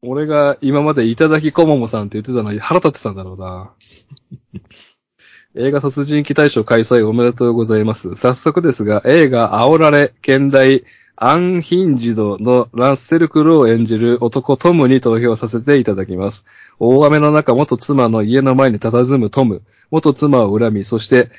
[0.01, 3.73] 俺が今までいただきこももさんって言ってたのに腹立ってたんだろうな。
[5.57, 8.15] 映画殺人鬼大賞開催おめでとうございます。
[8.15, 10.83] 早速ですが、映画煽られ、現代、
[11.17, 16.45] アンヒンジドのランセルクローを演じる男トムに投票させていただきます。
[16.77, 21.31] 大雨の中、元妻の家の前に佇むトム、元妻を恨み、そして、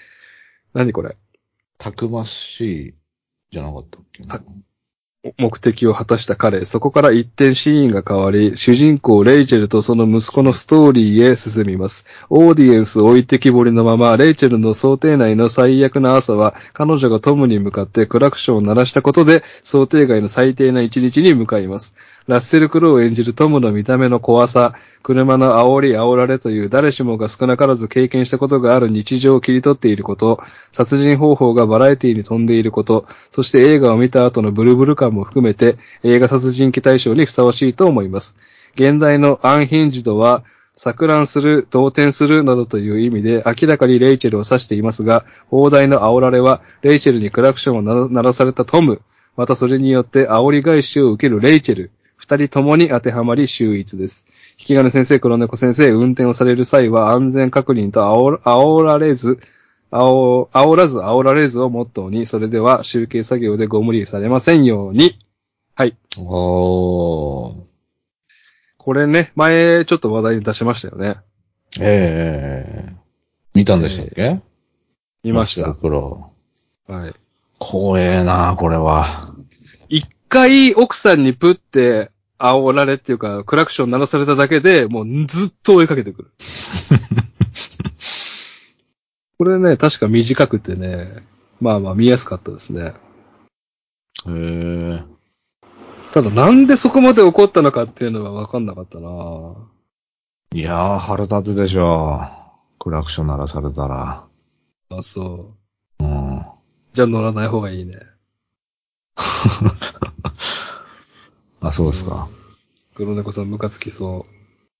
[0.72, 1.16] 何これ？
[1.76, 2.94] たくましい、
[3.50, 4.22] じゃなかったっけ
[5.38, 12.06] 目的を果たした彼、そこから一転シーンが変わり、主人公レイチェルとその息子のストーリーへ進みます。
[12.30, 21.94] オーディエンス置いてきぼりのまま、レイチェルの想定内の最悪な朝は、彼女がトムに向かってクラクションを鳴らしたことで、想定外の最低な一日に向かいます。
[22.26, 38.36] ラッセル・クロウを演じるトムの見た目の怖さ、車の煽り煽られという誰しもが少なからず経験したことがある日常を切り取っていること、殺人方法がバラエティに富んでいること、そして映画を見た後のブルブル感も含めて映画殺人鬼大賞にふさわしいと思います。
[38.74, 40.42] 現代のアンヒンジドは、
[40.76, 49.00] 錯乱する、動転するなどという意味で明らかにレイチェルを指していますが、放題の煽られは、レイチェルにクラクションを鳴らされたトム、
[49.36, 54.26] またそれによって煽り返しを受けるレイチェル、二人ともに当てはまり秀逸です。
[54.58, 59.38] 引き金先生、黒猫先生、運転をされる際は安全確認と煽煽られず、
[59.92, 65.18] 煽煽らず煽られずをモットーに、それでは集計作業でご無理されませんように。
[65.74, 65.96] はい。
[66.18, 67.54] おー。
[68.78, 71.16] これね、前ちょっと話題に出しましたよね。
[71.80, 72.96] ええ
[73.52, 74.40] 見たんでしたっけ？
[75.22, 75.74] 見ました。
[75.74, 76.32] 黒。
[76.88, 77.12] はい。
[77.58, 79.34] 怖えな、これは。
[80.26, 86.32] 一回奥さんにプって煽られっていうか、クラクション鳴らされただけで、もうずっと追いかけてくる。
[89.38, 91.24] これね、確か短くてね、
[91.60, 92.94] まあまあ見やすかったですね。
[94.26, 95.04] へえ。
[96.10, 99.54] ただなんでそこまで怒ったのかっていうのはわかんなかったな
[100.52, 102.18] いやー、腹立つでしょ。
[102.80, 104.24] クラクション鳴らされたら。
[104.90, 105.54] あ、そ
[106.00, 106.04] う。
[106.04, 106.44] うん。
[106.94, 108.00] じゃあ乗らない方がいいね。
[111.60, 112.28] あ、そうですか。
[112.94, 114.26] 黒猫さんムカつきそ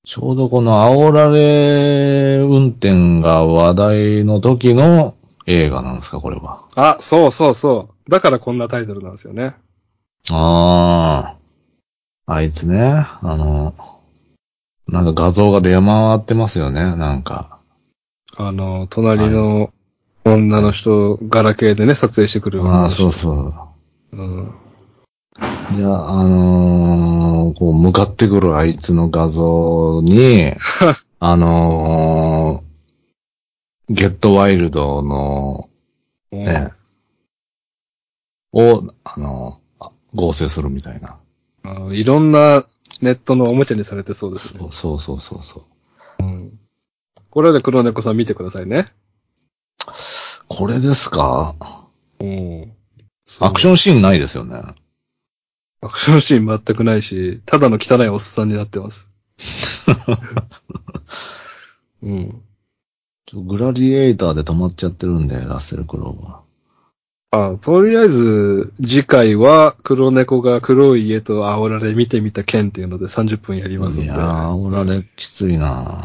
[0.04, 5.14] ちょうどこの煽られ運転が話題の時の
[5.46, 6.62] 映画なんですか、これは。
[6.76, 6.80] う。
[6.80, 8.10] あ、そうそうそう。
[8.10, 9.56] だからこんなタイトルなんですよね。
[10.30, 11.36] あ
[12.28, 12.32] あ。
[12.32, 13.74] あいつね、あの、
[14.88, 17.58] なんか画像が出回ってますよね、なんか。
[18.36, 19.70] あの、隣の
[20.24, 24.16] 女の人、ガラケーでね、撮影してくる女ああ、そうそう。
[24.16, 24.54] うん。
[25.74, 30.52] いや、あのーこう、向かってくるあいつの画像に、
[31.20, 32.66] あのー
[33.88, 35.68] ゲットワイルドの、
[36.32, 36.72] ね、
[38.52, 41.18] を、あのあ合成するみたいな。
[41.64, 42.64] うんいろんな
[43.02, 44.60] ネットのおもちゃにされてそうですね。
[44.72, 45.62] そうそうそうそ
[46.20, 46.24] う。
[46.24, 46.58] うん。
[47.30, 48.92] これで黒猫さん見てくださいね。
[50.48, 51.54] これですか？
[52.20, 52.72] うん。
[53.40, 54.60] アクションシーンないですよね。
[55.86, 59.10] アクションシーン全くないし、ただの汚いおっさんになってます。
[62.02, 62.42] うん。
[63.26, 66.40] ちょグラディエーターで止まっちゃってるんで、ラッセル・クローは。
[67.32, 74.06] あ、とりあえず、次回は黒猫が黒い家と煽られ見てみた件っていうので30分やりますんで。
[74.06, 75.82] いやー、おられきついな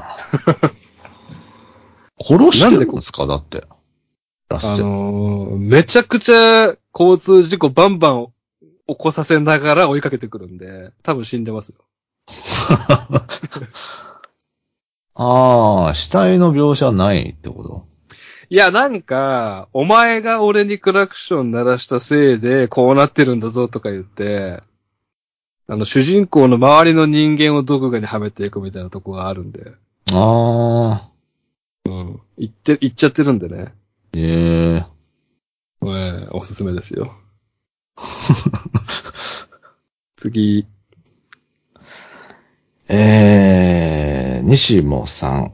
[2.19, 3.27] 殺してるんですか？
[3.27, 3.63] だって。
[4.49, 4.85] ラッあセル。
[4.87, 8.27] のーめちゃくちゃ交通事故バンバン
[8.91, 11.75] 起こさせながら追いかけてくるんで、多分死んでますよ。
[15.15, 17.85] ああ、死体の描写ないってこと？
[18.49, 24.61] いや、なんか、お前が俺にクラクション鳴らしたせいで、こうなってるんだぞとか言って、
[25.67, 29.71] あの、主人公の周りの人間を毒牙にはめていくみたいなとこがあるんで。
[30.11, 31.09] ああ、
[31.85, 31.93] うん。
[31.93, 32.19] うん。
[32.37, 33.73] 言って、言っちゃってるんでね。
[34.13, 34.85] ええ
[35.83, 37.15] ええおすすめですよ。
[40.15, 40.65] 次。
[42.89, 45.53] えー、西もさん。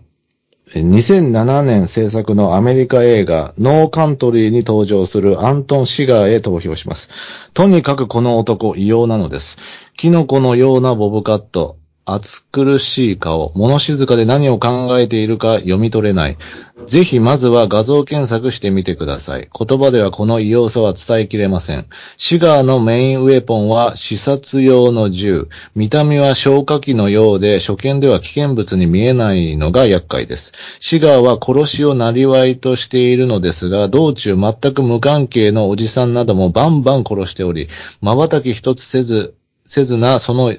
[0.75, 7.51] 2007年制作のアメリカ映画ノーカントリーに登場するアントン・シガーへ投票します。
[7.53, 9.91] とにかくこの男異様なのです。
[9.95, 11.77] キノコのようなボブカット、
[12.09, 16.37] 暑苦しい顔、物静かで何を考えているか読み取れない。
[16.85, 19.49] ぜひまずは画像検索してみてください。
[19.51, 21.85] 言葉ではこの異様さは伝えきれません。
[22.15, 25.49] シガーのメインウェポンは視察用の銃。
[25.75, 30.53] 見た目は消火器のようで初見では危険物に見えないのが厄介です。
[30.79, 37.67] シガーは殺しをなりわいとしているのですが、道中全く無関係のおじさんなどもバンバン殺しており、
[37.99, 40.55] 瞬き一つせず、せずなその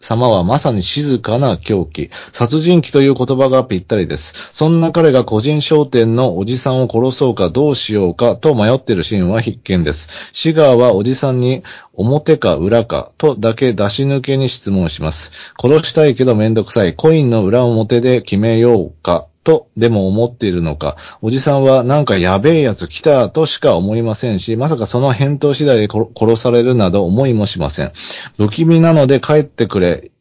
[0.00, 2.08] 様はまさに静かな狂気。
[2.32, 4.50] 殺人鬼という言葉がぴったりです。
[4.54, 10.30] そんな彼が個人商店のおじさんを殺そうかどうしようかと迷っているシーンは必見です。
[10.32, 15.52] シガーはおじさんに表か裏かとだけ出し抜けに質問します。
[15.60, 16.96] 殺したいけどめんどくさい。
[16.96, 19.29] コインの裏表で決めようか。
[19.50, 20.96] と、でも思っているのか。
[21.22, 27.90] おじさんはなんかやべえやつ来たとしか思いませんし、まさかその返答次第で殺されるなど思いもしません。
[28.36, 30.12] 不気味なので帰ってくれ。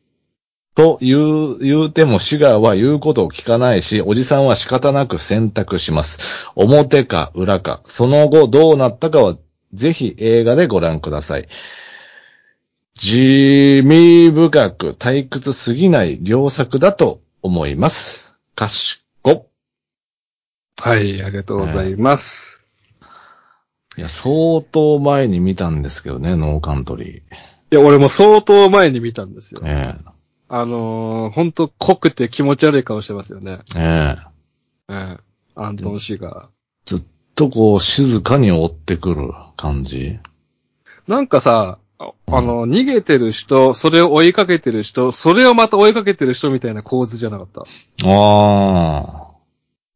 [0.74, 1.18] と言
[1.52, 6.48] う、言うてもシガーは言うことを聞かないし、おじさんは仕方なく選択します。
[6.56, 7.82] 表か裏か。
[7.84, 9.36] その後どうなったかは、
[9.74, 11.48] ぜひ映画でご覧ください。
[12.96, 18.36] 地味深く退屈すぎない良作だと思います。
[18.56, 19.09] かしこ。
[20.82, 22.64] はい、ありがとうございます。
[23.98, 27.18] いや、相当前に見たんですけどね、ノーカントリー。
[27.18, 27.22] い
[27.72, 29.62] や、俺も相当前に見たんですよ。
[29.66, 29.96] え
[30.48, 33.60] あのー、ほんと濃くて気持ち悪い顔してますよね。
[33.78, 34.16] え、え
[34.90, 34.96] え。
[34.96, 35.18] ええ
[35.56, 36.48] アントン氏が。
[36.86, 37.02] ずっ
[37.36, 40.18] とこう、静かに追ってくる感じ？
[41.08, 47.62] なんかさ、ああの、逃げてる人、それを追いかけてる人、それをまた追いかけてる人みたいな構図じゃなかった？
[48.08, 49.29] ああ。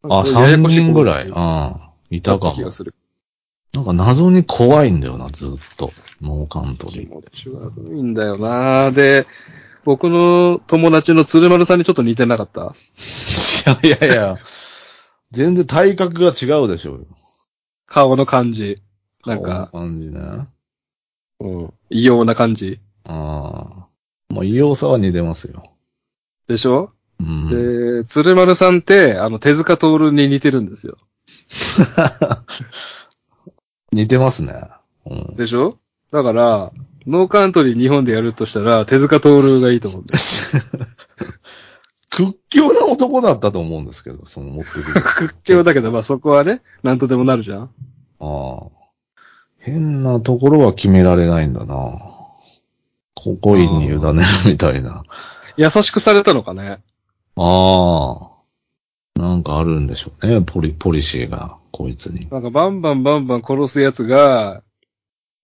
[0.03, 1.27] あ、3人ぐらい。
[1.27, 1.75] うん。
[2.15, 2.55] いたかも。
[3.73, 5.91] なんか謎に怖いんだよな、ずっと。
[6.21, 7.09] ノーカントリー。
[7.09, 9.25] 気持ち悪いんだよなで、
[9.83, 12.75] 僕の友達の鶴丸さんにちょっと似てなかった？
[13.83, 14.37] い やいやいや。
[15.31, 17.05] 全然体格が違うでしょうよ。
[17.87, 18.81] 顔の感じ。
[19.25, 20.47] なんか、この感じね。
[21.39, 21.73] うん。
[21.89, 22.79] 異様な感じ。
[23.05, 23.87] ああ。
[24.29, 25.71] まあ、異様さは似てますよ。
[26.47, 26.91] でしょ？
[27.23, 27.49] うん。
[28.01, 30.97] で、鶴丸さんって、あの、手塚徹に似てるんですよ。
[33.91, 34.53] 似てますね。
[35.05, 35.35] うん。
[35.35, 35.77] でしょ？
[36.11, 36.71] だから、
[37.07, 40.19] ノーカントリー日本でやるとしたら、手塚徹がいいと思うんだよ。
[42.09, 45.01] 屈強な男だったと思うんですけど、その持ってくる。
[45.01, 47.69] 屈強だけど、まあそこはね、なんとでもなるじゃんあ
[48.19, 48.67] あ。
[49.57, 51.75] 変なところは決められないんだな。
[53.15, 54.01] ココインに委ねる
[54.45, 55.03] みたいな。
[55.57, 56.79] 優しくされたのかね。
[57.35, 58.33] ああ。
[59.19, 62.27] なんかあるんでしょうね、ポリ、ポリシーが、こいつに。
[62.29, 64.63] なんかバンバンバンバン殺すやつが、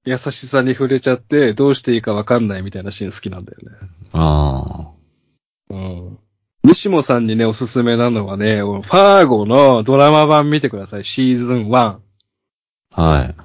[0.06, 3.78] 優しさに触れちゃって、どうしていいかわかんないみたいなシーン好きなんだよね。
[4.14, 4.90] あ
[5.70, 6.18] うん。
[6.64, 11.06] 西本さんにね、おすすめなのはね、ファーゴのドラマ版見てください。
[11.06, 11.76] シーズン1。
[11.76, 12.00] あ。
[12.92, 13.36] はい。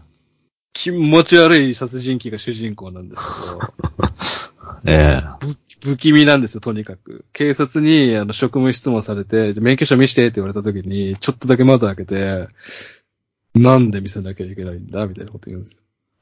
[0.73, 3.57] 気持ち悪い殺人鬼が主人公なんです
[4.85, 5.55] けど、 ええ
[5.85, 7.27] 不気味なんですよ、とにかく。
[7.35, 12.49] 警察に、あの、職務質問されて、免許証見してって言われた時に、ちょっとだけ窓開けて、
[13.55, 15.69] なんで見せなきゃいけないんだみたいなこと言うんで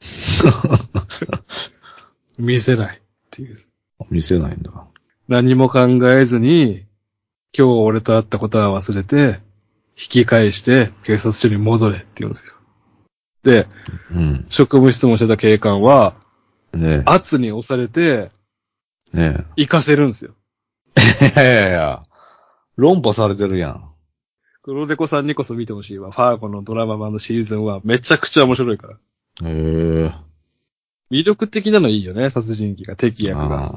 [0.01, 0.53] すよ。
[2.39, 3.57] 見せないっていう。
[4.11, 4.87] 見せないんだ。
[5.29, 6.85] 何も考えずに、
[7.57, 9.41] 今日俺と会ったことは忘れて、
[9.97, 12.55] 引き返して警察署に戻れって言うんですよ。
[13.45, 13.69] で、
[14.11, 14.47] うん。
[14.49, 16.17] 職務質問してた警官は、
[16.73, 18.33] ね圧に押されて、
[19.15, 19.19] え。
[19.19, 20.35] ね行かせるんですよ。
[20.97, 21.41] え。
[21.43, 22.03] いやいやいや。
[22.77, 23.89] 論破されてるやん。
[24.63, 26.11] 黒猫さんにこそ見てほしいわ。
[26.13, 28.95] ファーゴのドラマ版のシーズンはめちゃくちゃ面白いから。
[28.95, 28.99] へ
[29.45, 30.13] え。
[31.11, 33.75] 魅力的なのいいよね、殺人鬼が、敵役あが。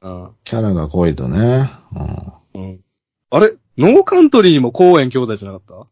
[0.00, 1.70] あうんキャラが濃いとね。
[2.54, 2.80] うんうん
[3.30, 5.86] あれノーカントリーにも公園兄弟じゃなかっ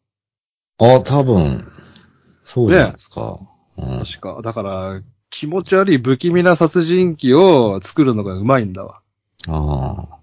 [0.79, 0.95] た？
[0.97, 1.65] あ、多分、
[2.45, 3.39] そうじゃないですか。
[3.79, 4.41] うん確か。
[4.43, 9.01] だから、気持ち悪い不気味な殺人鬼を作るのがうまいんだわ。
[9.49, 10.17] ああ。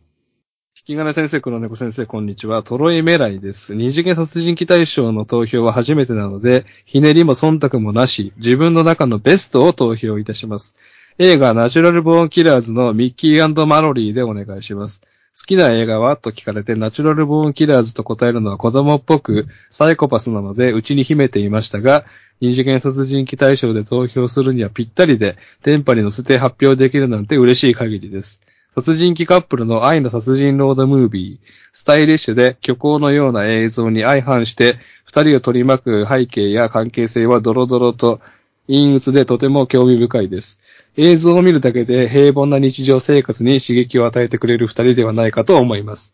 [0.86, 2.62] 引き金先生、黒猫先生、こんにちは。
[2.62, 3.74] トロイメライです。
[3.74, 10.76] 二次元殺人鬼大賞の投票は初めてなので、ひねりも忖度もなし、自分の中のベストを投票いたします。
[11.20, 15.04] 映画ナチュラルボーンキラーズのミッキーマロリーでお願いします。
[15.36, 16.16] 好きな映画は？
[16.16, 22.06] と聞かれて、ナチュラルボーンキラーズと答えるのは子供っぽく、サイコパスなので、うちに秘めていましたが、
[22.40, 28.42] 二次元殺人鬼大賞で投票するにはぴったりで、電波に乗せて発表できるなんて嬉しい限りです。
[28.76, 38.22] 殺人鬼カップルの愛の殺人ロードムービー、スタイリッシュで虚構のような映像に相反して、二人を取り巻く背景や関係性はドロドロと
[38.68, 40.60] 陰鬱でとても興味深いです。
[40.96, 46.14] 映像を見るだけで平凡な日常生活に刺激を与えてくれる二人ではないかと思います。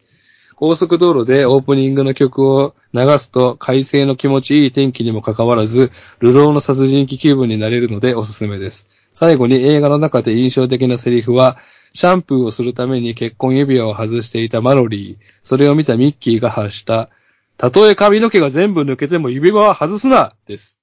[0.56, 8.90] 高速道路でオープニングの曲を流すと快晴の気持ちいい天気にもかかわらず、流浪の殺人鬼気分になれるのでおすすめです。
[9.14, 11.58] 最後に映画の中で印象的なセリフは、
[11.94, 17.10] シャンプーをするために結婚指輪を外していたマロリー、それを見たミッキーが発した、
[17.58, 20.79] たとえ髪の毛が全部抜けても指輪は外すなです。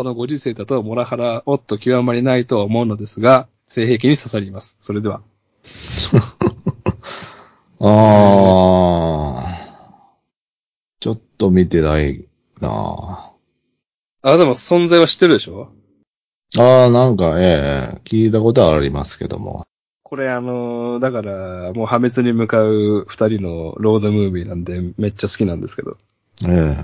[0.00, 4.76] このご時世だとモラハラもっと極まりないと思うのですが、性癖に刺さります。
[4.78, 5.22] それでは。
[7.80, 9.48] あー。
[11.00, 12.24] ちょっと見てない
[12.60, 13.32] な
[14.22, 15.72] あ、でも存在は知ってるでしょ？
[16.56, 19.64] あー、なんか、ええ聞いたことはありますけども。
[20.04, 25.96] これあのーだから、もう破滅に向かう二人のロードムービーなんでめっちゃ好きなんですけど。
[26.46, 26.76] え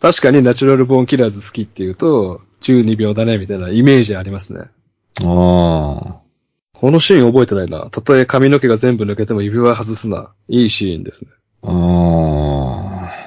[0.00, 4.60] 確かにナチュラルボーンキラーズ好きっていうと、12秒だねみたいなイメージありますね。
[5.22, 6.16] えあ
[6.78, 7.88] このシーン覚えてないな。
[7.90, 10.32] たとえ髪の毛が全部抜けても指輪外すな。
[10.48, 11.30] いいシーンですね。
[11.62, 11.70] ー。
[11.70, 13.26] あー。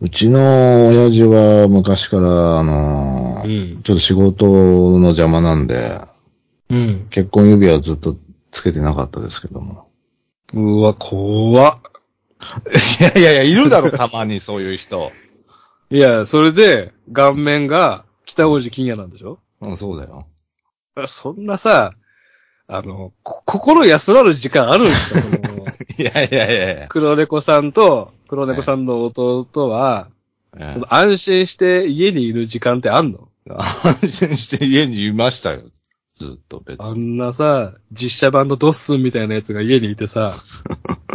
[0.00, 3.82] うちの親父は昔から、あのーん。
[3.82, 6.00] ちょっと仕事の邪魔なんで、
[6.70, 7.06] うん。
[7.10, 8.16] 結婚指輪はずっと
[8.50, 9.88] つけてなかったですけども。
[10.54, 11.78] うわ、怖っ。
[13.00, 15.12] いやいやいや、いるだろ、たまにそういう人。
[15.90, 19.38] いや、それで、顔面が北王子金也なんでしょ？
[19.62, 20.26] うん、そうだよ。
[21.06, 21.90] そんなさ、
[22.66, 25.48] あの、こ心安らる時間あるんですか？
[25.98, 26.88] いやいやいやいや。
[26.88, 30.08] 黒猫さんと、黒猫さんの弟は、
[30.56, 33.28] えその安心して家にいる時間ってあんの？
[33.46, 35.62] え安心して家にいましたよ。
[36.12, 36.90] ずっと別に。
[36.90, 40.34] あんなさ、実写版のドッスンみたいなやつが家にいてさ、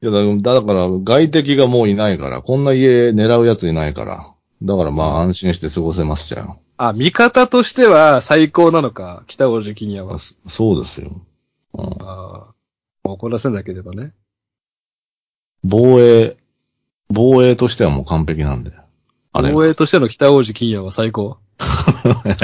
[0.00, 4.32] いや、だだから、外敵がもういないから、こんな家狙うやついないから。
[4.62, 6.60] だからまあ安心して過ごせましたよ。
[6.76, 10.18] あ、味方としては最高なのか、北王子金也は。
[10.18, 11.10] そそうですよ。
[11.74, 12.54] うん、ああ
[13.04, 14.12] 怒らせなければね。
[15.64, 16.36] 防衛、
[17.08, 18.72] 防衛としてはもう完璧なんで。
[19.32, 19.52] あれ。
[19.52, 21.38] 防衛としての北王子金也は最高。
[22.26, 22.36] え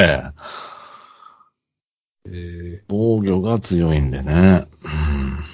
[2.26, 4.66] ええ防御が強いんでね。
[4.84, 4.88] う
[5.50, 5.53] ん。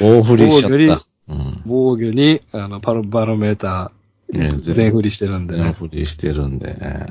[0.00, 1.00] 大振りしちゃ防御にった。
[1.28, 1.62] うん。
[1.66, 3.92] 御に、あの、パロ、バロメータ
[4.30, 5.72] ねー、全振りしてるんで全ね。
[5.72, 7.06] 振りしてるんでね。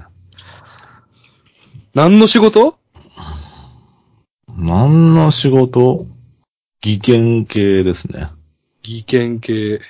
[1.93, 2.77] 何の仕事？
[4.55, 6.05] 何の仕事？
[6.81, 8.27] 技研系ですね。
[8.83, 9.81] 技研系。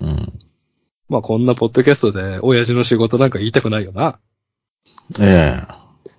[0.00, 0.32] うん。
[1.08, 4.18] まあこんなポッドキャストで、親父の仕事なんか言いたくないよな。
[5.20, 5.56] え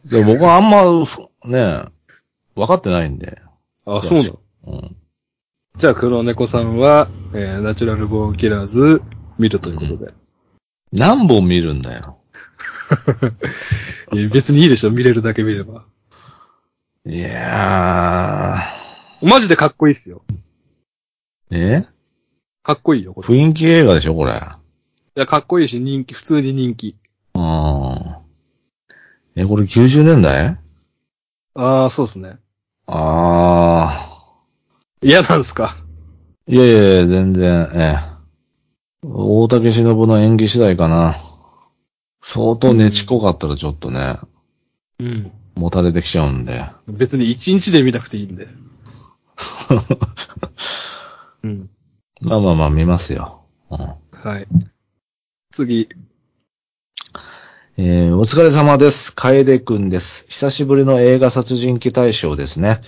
[0.08, 1.84] えで僕はあんま、ふね、
[2.56, 3.42] 分かってないんで。
[3.86, 4.39] あ、そうなの？
[4.68, 4.96] うん。
[5.77, 9.01] じゃあ黒猫さんは、えー、ナチュラルボーンキラーズ
[9.38, 10.13] 見るということで。
[10.91, 12.19] 何本見るんだよ。
[14.13, 15.86] いや別にいいでしょ、見れるだけ見れば。
[17.05, 18.59] いや
[19.21, 20.23] マジでかっこいいっすよ。
[21.51, 21.79] ー。
[21.81, 21.86] え？
[22.62, 23.36] かっこいいよ、これ。
[23.36, 24.33] い雰囲気映画でしょ、これ。
[25.15, 26.95] や、かっこいいし、人気、普通に人気。
[27.36, 27.41] うん。
[29.36, 30.57] え、これ90年代？
[31.55, 32.38] ああ、そうですね。
[32.88, 34.12] あ
[35.04, 35.76] 嫌なんすか？
[36.48, 36.54] ー。
[36.54, 38.13] いやいやいや、全然、ええ。
[39.06, 41.16] 大竹しのぶの演技次第かな。
[42.22, 44.16] 相当ねちこかったらちょっとね、
[45.00, 45.32] うん。
[45.56, 46.63] もたれてきちゃうんで。
[46.88, 48.48] 別に一日で見なくていいんで。
[51.44, 51.70] うん。
[52.22, 53.42] まあまあまあ見ますよ。
[53.70, 54.48] うんはい。
[55.52, 55.89] 次。
[57.78, 59.13] えーお疲れ様です。
[59.13, 60.26] 楓くんです。
[60.30, 62.80] 久しぶりの映画殺人鬼大賞ですね。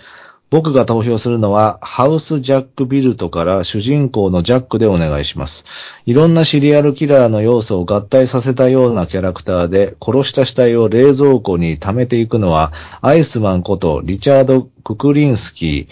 [0.56, 6.00] 僕が投票するのは、ハウス・ジャック・ビルトから主人公のジャックでお願いします。
[6.06, 12.72] いろんなシリアルキラーの要素を合体させたようなキャラクターで、殺した死体を冷蔵庫に溜めていくのは、
[13.02, 15.90] アイスマンことリチャード・ククリンスキ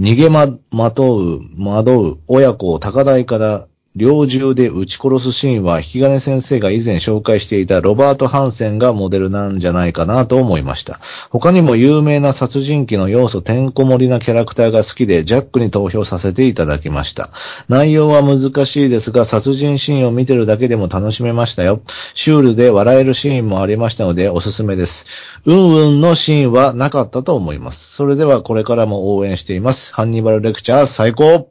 [0.00, 3.66] ー、逃げま、まとう、惑う親子を高台から
[3.96, 11.00] 猟銃で撃ち殺すシーンは、引き金先生が以前紹介していたロバート・ハンセンがモデルなんじゃないかなと思いました。
[11.30, 17.30] 他にも有名な殺人鬼の要素てんこ盛りなキャラクターが好きで、ジャックに投票させていただきました。
[17.70, 21.80] 内容は難しいですが、殺人シーンを見てるだけでも楽しめましたよ。
[22.12, 25.06] シュールで笑えるシーンもありましたので、おすすめです。
[25.46, 27.94] うんうんのシーンはなかったと思います。
[27.94, 29.94] それではこれからも応援しています。
[29.94, 31.50] ハンニバルレクチャー最高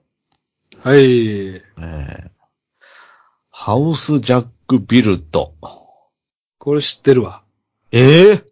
[0.84, 1.00] はい。
[1.00, 2.35] えー
[3.58, 5.54] ハウスジャックビルト。
[6.60, 7.42] これ知ってるわ。
[7.94, 8.44] ええ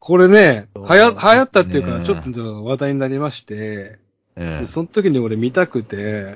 [0.00, 4.00] これね、はや、流行ったっていうか、ちょっと話題になりまして、
[4.34, 6.34] えでその時に俺見たくて、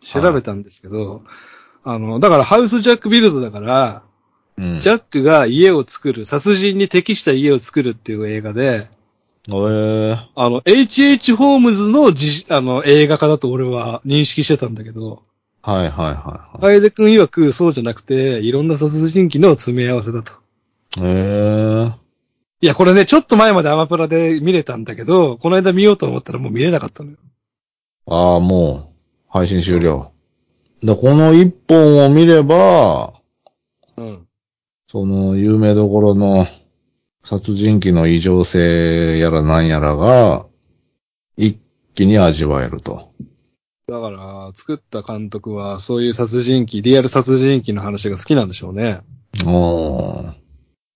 [0.00, 1.22] 調べたんですけど、
[1.84, 4.02] あの、だからハウスジャックビルドだから、
[4.58, 8.88] えうんジャックが家を作る、殺人に適した家を作るっていう映画で、
[9.50, 11.32] ええあの、H.H.
[11.34, 15.22] ホームズのじ、あの、映画化だと俺は認識してたんだけど、
[15.66, 16.80] はいはいはいはい。
[16.80, 20.32] 楓くん曰くそうじゃなくて、いろんな殺人鬼の詰め合わせだと。
[21.00, 22.06] ええ
[22.60, 27.16] いや、これね、ちょっと前までアマプラで見れたんだけど、この間見ようと思ったらもう見れなかったのよ。
[28.06, 30.12] ああ、もう、配信終了。
[30.82, 33.12] で、この一本を見れば、
[33.96, 34.26] うん。
[34.86, 36.46] その、有名どころの
[37.24, 40.46] 殺人鬼の異常性やらなんやらが、
[41.36, 41.58] 一
[41.96, 43.10] 気に味わえると。
[43.88, 48.98] だから、作った監督は、そういう殺人鬼、リアル殺人鬼の話が好きなんでしょうね。
[49.46, 50.34] おー。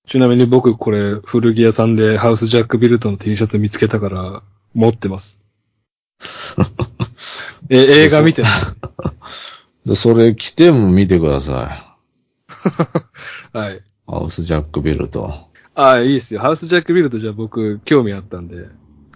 [0.09, 4.43] ちなみに僕、これ、古着屋さんでハウスジャックビルトの T シャツ見つけたから、
[4.75, 5.41] 持ってます。
[7.71, 8.51] え、映画見てない
[9.87, 11.97] で、 それ着ても見てくださ
[13.53, 13.77] はい。
[13.79, 13.81] い。
[14.09, 15.49] ハウスジャックビルト。
[15.77, 16.41] ああ、いいっすよ。
[16.41, 18.67] ハウスジャックビルトじゃあ僕、興味あったんで、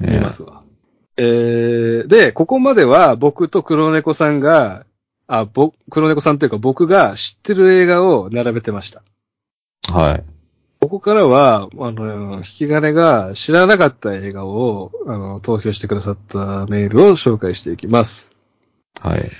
[0.00, 0.62] 見ますわ。
[0.62, 0.63] えー、
[1.22, 4.84] で、ここまでは僕と黒猫さんが、
[5.26, 9.02] あ、ぼ、黒猫さんというか僕が知ってる映画を並べてました。
[9.92, 10.24] はい。
[10.80, 18.36] ここからは、あの、引き金が知らなかった映画を、あの、投票してくださったメールを紹介していきます。
[19.00, 19.30] はい。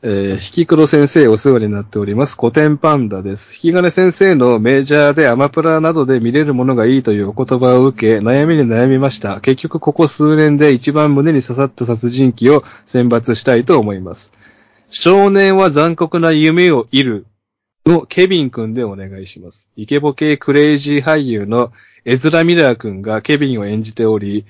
[0.00, 2.36] えー、引き黒先生お世話になっております。
[2.38, 3.56] 古典パンダです。
[3.56, 9.40] 引き金先生のメジャーでアマプラなどで見れるものがいいというお言葉を受け、悩みに悩みました。
[9.40, 14.32] 結局ここ数年で一番胸に刺さった殺人鬼を選抜したいと思います。
[14.88, 17.26] 少年は残酷な夢を得る
[17.84, 19.68] のケビン君でお願いします。
[19.74, 21.72] イケボ系クレイジー俳優の
[22.04, 24.46] エズラ・ミラー君がケビンを演じており、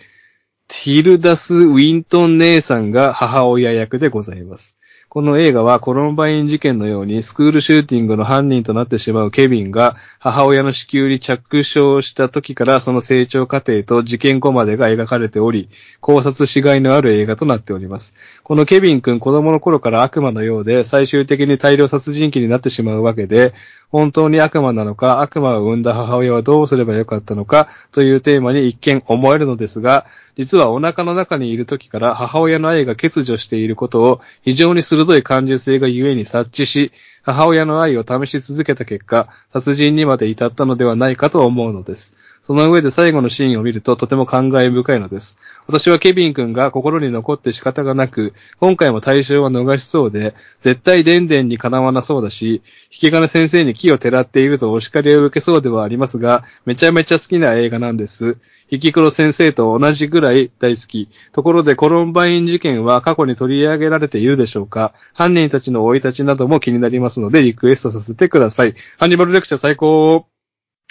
[0.66, 4.77] ティルダス・ウィントン姉さんが母親役でございます。
[5.10, 15.70] この映画はコロンバイン事件のようにスクールシューティングの犯人となってしまうケビンが母親の子宮に着床した時からその成長過程と事件後までが描かれており、
[16.02, 18.14] 考察しがいのある映画となっております。
[18.42, 23.54] このケビン君子供の頃から悪魔のようで最終的に大量殺人鬼になってしまうわけで、
[23.90, 42.14] 本当に悪魔なのか、悪魔を生んだ母親はどうすればよかったのかというテーマに一見思えるのですが、実はお腹の中にいる時から母親の愛が欠如していることを非常に鋭い感受性が故に察知し、母親の愛を試し続けた結果、殺人にまで至ったのではないかと思うのです。
[42.42, 45.38] その上で最後のシーンを見るととても感慨深いのです。
[45.66, 58.38] 私はケビン君が心に残って仕方がなく、今回も対象は逃しそうで、絶対デンデンにかなわなそうだし、引き金先生に木をてらっているとお叱りを受けそうではありますが、めちゃめちゃ好きな映画なんです。
[58.70, 61.08] 引き黒先生と同じぐらい大好き。
[61.32, 68.74] ところでコロンバイン事件は過去に取り上げられているでしょうか犯人たちの生い立ちなども気になりますのでリクエストさせてください。
[68.98, 70.26] ハンニバルレクチャー最高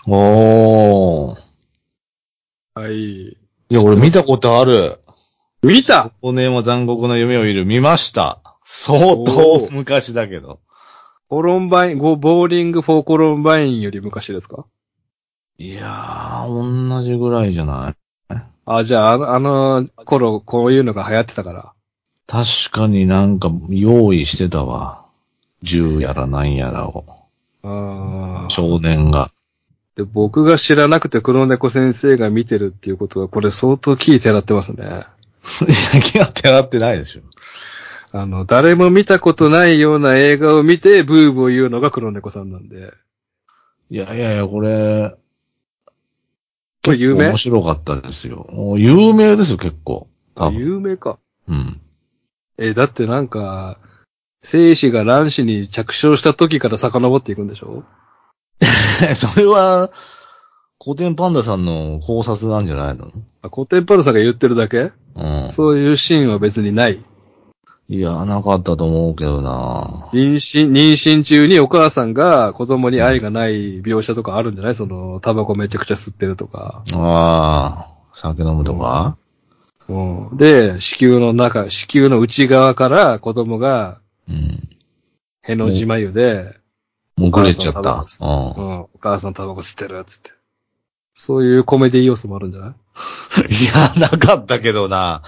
[0.09, 1.37] おー。
[2.75, 2.93] はい。
[2.93, 3.37] い
[3.69, 4.99] や、俺見たことある。
[5.61, 6.11] 見た？
[6.23, 7.65] 少年は残酷な夢を見る。
[7.65, 8.41] 見ました。
[8.63, 10.59] 相当昔だけど。
[11.27, 14.65] コロンバイン、ボーリング・フォー・コロンバインより昔ですか？
[15.57, 18.35] いやー、同じぐらいじゃない？
[18.65, 21.73] あ、じゃあ、あの、あの頃、こういうのが流行ってたから。
[22.27, 25.05] 確かになんか用意してたわ。
[25.63, 27.03] 銃やらなんやらを。
[27.63, 29.31] あー少年が。
[29.97, 34.85] で、僕が知らなくて黒猫先生が見てるっていうことは、これ相当キーてらってますね。
[34.85, 37.21] いや、気が手洗ってないでしょ。
[38.11, 42.93] あの、誰も見たことないような映画を見て、ブーブー言うのが黒猫さんなんで。
[43.89, 45.15] いやいやいや、これ、
[46.85, 47.29] これ有名？
[47.29, 48.47] 面白かったですよ。
[48.51, 50.07] もう有名ですよ、結構。
[50.35, 50.59] 多分。
[50.59, 51.17] 有名か。
[51.47, 51.81] うん。
[52.59, 53.79] え、だってなんか、
[54.43, 57.83] 生死が卵子に着床した時から遡っていくんでしょ？
[59.15, 59.89] それは、
[60.83, 63.07] 古典パンダさんの考察なんじゃないの？
[63.41, 64.91] あ、コテンパルさんが言ってるだけ？
[65.15, 65.51] うん。
[65.51, 66.99] そういうシーンは別にない。
[67.89, 74.75] いや、なかったと思うけどな妊娠、妊娠中にお母さんが子供に愛がない描写とかあるんじゃない？
[74.75, 76.83] その、タバコめちゃくちゃ吸ってるとか。
[76.95, 79.17] ああ、酒飲むとか、
[79.87, 80.37] うん。
[80.37, 83.99] で、子宮の中、子宮の内側から子供が、
[84.29, 84.35] うん、
[85.43, 86.55] への字眉で、
[87.17, 88.05] もうぐれちゃった。
[88.21, 88.29] うん。
[88.29, 90.31] うん、お母さんタバコ吸ってる、つって。
[91.13, 92.71] そういうコメディ要素もあるんじゃない？
[92.71, 95.23] いや、なかったけどな。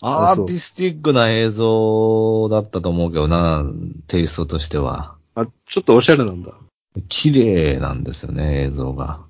[0.00, 3.64] アーティスティックな映像だったと思うけどな、
[4.06, 5.16] テイストとしては。
[5.34, 6.52] あ、ちょっとおしゃれなんだ。
[7.08, 9.20] 綺麗なんですよね、映像が。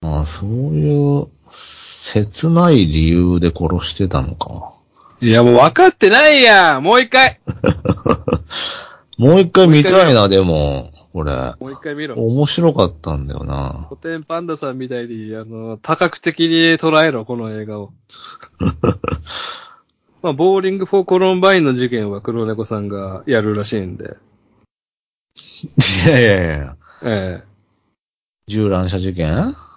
[0.00, 4.72] まあ、そういう、切ない理由で殺してたのか。
[5.20, 7.40] いや、もう分かってないやんもう一回
[9.18, 11.32] もう一回見たいな、でも、これ。
[11.32, 12.14] もう一回見ろ。
[12.16, 13.86] 面白かったんだよな。
[13.88, 17.92] 古典パンダさんみたいに、あの、多角的に捉えろ、この映画を。
[20.22, 24.16] まあ、ボーリング・フォー・コロンバインの事件は黒猫さんがやるらしいんで。
[26.06, 26.76] いやいやいや。
[27.02, 27.42] え
[28.46, 29.28] 銃乱射事件？
[29.28, 29.72] え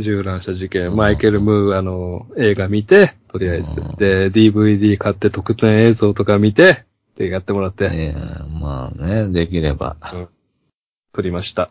[0.00, 3.76] 銃乱射事件、マイケル・ムーアの映画見て、とりあえず。
[3.96, 6.84] で、DVD 買って特典映像とか見て、
[7.16, 9.96] で、やってもらって、ええまあね、できれば。
[11.12, 11.70] 撮りました。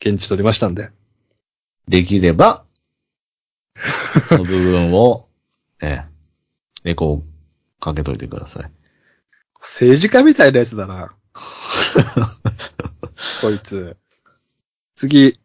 [0.00, 0.90] 現地撮りましたんで。
[1.88, 2.64] できれば、
[4.28, 5.28] その部分を、
[5.80, 6.06] ええ、
[6.84, 7.22] レコを
[7.80, 8.70] かけといてください。
[9.60, 11.14] 政治家みたいなやつだな。
[13.40, 13.96] こいつ。
[14.94, 15.38] 次。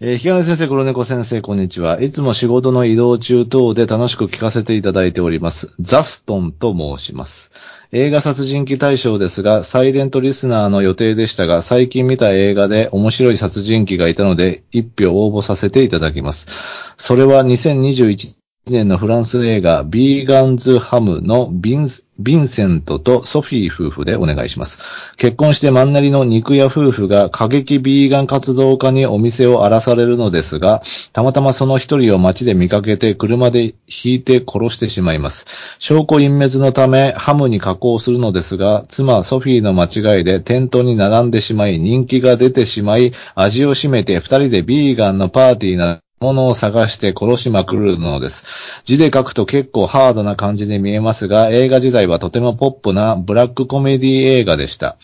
[0.00, 2.00] えー、ひがね先生、黒猫先生、こんにちは。
[2.00, 5.74] いつも仕事の移動中等で楽しく聞かせていただいております。
[5.80, 7.50] ザストンと申します。
[7.90, 16.94] 映画殺人鬼大賞ですが、サイレントリスナーの予定でしたが、最近見た映画で面白い殺人鬼がいたので、一票応募させていただきます。
[16.96, 18.37] それは2021
[18.72, 25.14] 年のフランス映画、ビーガンズハムのビンスヴィンセントとソフィー夫婦でお願いします。
[25.16, 35.76] 結婚してマンネリの肉屋夫婦が過激ビーガン活動家にお店を荒らされるのですが、たまたまその一人を街で見かけて車で引いて殺してしまいます。
[35.78, 48.82] 証拠隠滅のためハムに加工するのですが、妻ソフィーの間違いで店頭に並んでしまい、人気が出てしまい、味を占めて二人でビーガンのパーティーなものを探して殺しまくるのです。
[48.84, 54.96] 字で書くと結構ハードな感じに見えますが、映画自体はとてもポップなブラックコメディ映画でした。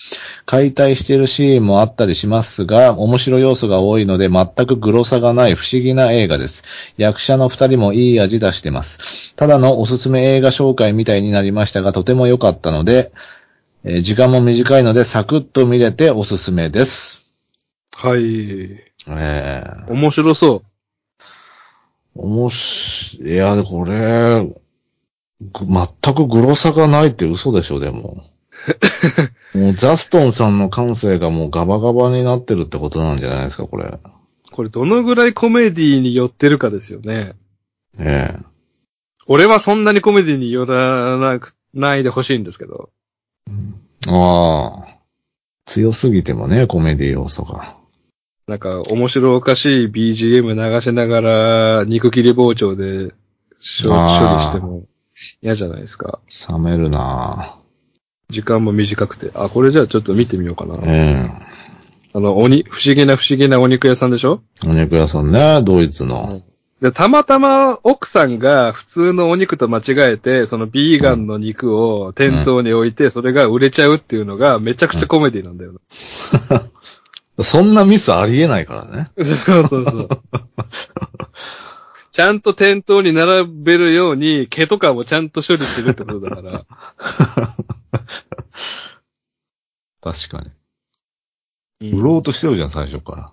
[0.45, 6.93] 解体しているシーンもあったりしますが、面白い要素が多いので全くグロさがない不思議な映画です。
[6.97, 9.35] 役者の二人もいい味出してます。
[9.37, 13.13] ただのおすすめ映画紹介みたいになりましたが、とても良かったので、
[13.85, 17.35] えー時間も短いのでサクッと見れておすすめです。
[17.97, 18.95] はい。
[19.09, 20.74] えー、面白そう。
[22.15, 24.47] おもし、いや、これ、
[25.41, 28.25] ぐ全くグロさがないって嘘でしょ、でも。
[29.55, 33.99] もうザストンさんの感性がもうガバガバになってるってことなんじゃないですか、これ。
[34.51, 37.33] これどのぐらいコメディに寄ってるかですよね。
[37.99, 38.45] ええ。
[39.27, 42.91] 俺はそんなにコメディに寄らなく、ないでほしいんですけど。
[44.07, 44.95] ああ。
[45.67, 47.77] 強すぎてもね、コメディ要素が。
[48.47, 53.15] なんか、面白おかしい BGM 流しながら、肉切り包丁で処
[53.59, 54.85] 理しても
[55.41, 56.19] 嫌じゃないですか。
[56.51, 57.57] 冷めるな
[58.29, 59.31] 時間も短くて。
[59.35, 60.77] あ、これじゃあちょっと見てみようかな。
[60.87, 61.27] え
[62.13, 64.43] あの、おに、不思議な不思議なお肉屋さんでしょ？
[64.65, 64.69] え。
[64.69, 66.43] お肉屋さんね、ドイツの。
[66.83, 69.83] で、たまたま奥さんが普通のお肉と間違
[70.13, 75.79] えて、そのビーガンの肉を店頭に置いて、それが売れちゃうっていうのがめちゃくちゃコメディなんだよな。
[77.43, 79.11] そんなミスありえないからね。
[79.25, 80.09] そうそうそう。
[82.13, 86.65] ちゃんと店頭に並べるように、毛とかもちゃんと処理してるってことだから。
[90.01, 90.47] 確かに。
[90.47, 90.55] うん
[91.93, 93.31] 売ろうとしてるじゃん、最初から。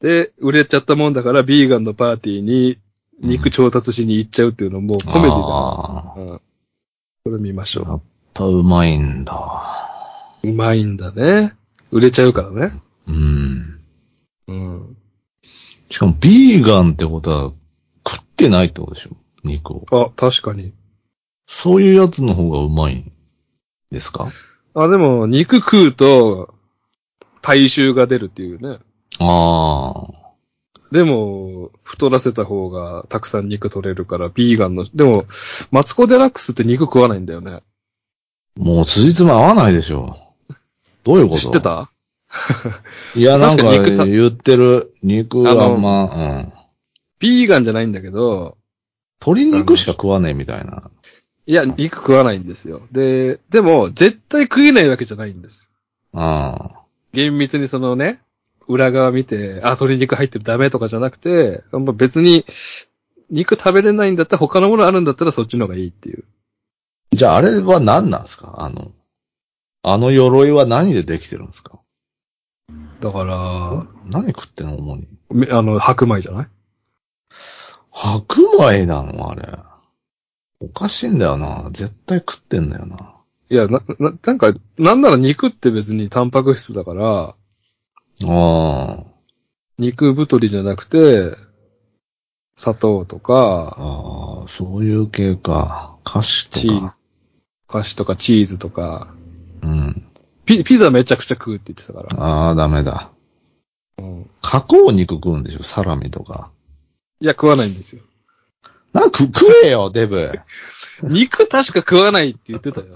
[0.00, 2.78] で、売れちゃったもんだから、ビーガンのパーティーに
[3.20, 6.14] 肉調達しに行っちゃうっていうのもコメディだ。
[6.16, 6.40] うん。
[7.24, 8.00] これ見ましょやっ
[8.32, 9.34] ぱうまいんだ。
[10.42, 10.48] う。
[10.48, 11.54] うまいんだね。
[11.90, 12.72] 売れちゃうからね。
[13.06, 13.80] うん。
[14.48, 14.96] うん。
[15.90, 17.52] しかも、ビーガンってことは、
[18.06, 19.10] 食ってないってことでしょ？
[19.44, 19.86] 肉を。
[19.90, 20.72] あ、確かに。
[21.46, 23.12] そういうやつの方がうまいん
[23.90, 24.28] ですか？
[24.74, 26.54] あ、でも、肉食うと、
[27.42, 28.78] 体臭が出るっていうね。
[29.20, 30.24] ああ。
[30.90, 35.26] でも、太らせた方がたくさん肉取れるから、ビーガンの、でも、
[35.70, 37.62] マツコデラックスって肉食わないんだよね。
[38.56, 40.16] もう辻褄合わないでしょ。
[41.02, 41.40] どういうこと？
[41.40, 41.90] 知ってた？
[43.14, 43.64] いや、なんか
[44.04, 46.52] 言ってる肉はあんま、うん。
[47.18, 48.56] ビーガンじゃないんだけど、
[49.20, 50.90] 鶏肉しか食わねえみたいな。
[51.46, 52.82] いや、肉食わないんですよ。
[52.92, 55.68] で、でも、絶対食えないわけじゃないんです。
[56.12, 56.80] ああ。
[57.12, 58.20] 厳密にそのね、
[58.66, 62.44] 裏側見て、あ、鶏肉入ってるダメとかじゃなくて、まあ別に、
[63.30, 66.24] 肉食べれないんだったら他のものあるんだったらそっちの方がいいっていう。
[67.12, 68.54] じゃああれは何なんですか？
[68.58, 68.90] あの、
[69.82, 71.78] あの鎧は何でできてるんですか？
[73.04, 75.08] だから、何食ってんの主に？
[75.30, 76.46] めあの、白米じゃない？
[77.90, 79.46] 白米なのあれ。
[80.60, 81.68] おかしいんだよな。
[81.70, 83.14] 絶対食ってんだよな。
[83.50, 87.36] いや、な、な、なんか、なんなら肉って別にタンパク質だから、あ
[88.26, 89.04] あ。
[89.76, 91.36] 肉太りじゃなくて、
[92.56, 95.98] 砂糖とか、ああ、そういう系か。
[96.04, 96.96] 菓子とチーズか。、
[97.66, 99.23] 菓子とかチーズとか、うん。
[100.44, 102.24] ピ、ピザめちゃくちゃ食うって言ってたから。
[102.24, 103.10] ああ、ダメだ。
[103.98, 104.30] うん。
[104.42, 105.62] 加工肉食うんでしょ？
[105.62, 106.50] サラミとか。
[107.20, 108.02] いや、食わないんですよ。
[108.92, 110.30] なんか食えよ、デブ。
[111.02, 112.86] 肉確か食わないって言ってたよ。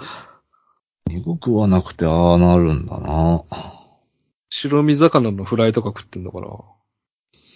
[1.09, 3.43] 肉食わなくてああなるんだな。
[4.51, 6.49] 白身魚のフライとか食ってんのかな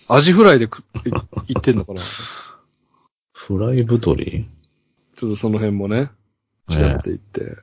[0.09, 1.11] アジフライで食って、
[1.49, 2.05] いってんのかなち
[3.32, 4.49] フライ太り？
[5.22, 6.11] ょっとその辺もね、
[6.68, 7.57] 調えべていって。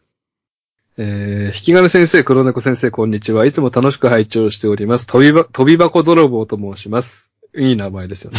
[1.02, 3.45] えー、引き金先生、黒猫先生、こんにちは。
[3.45, 5.08] いつも楽しく拝聴しております。
[5.08, 7.32] 飛びば、飛び箱泥棒と申します。
[7.56, 8.38] いい名前ですよね。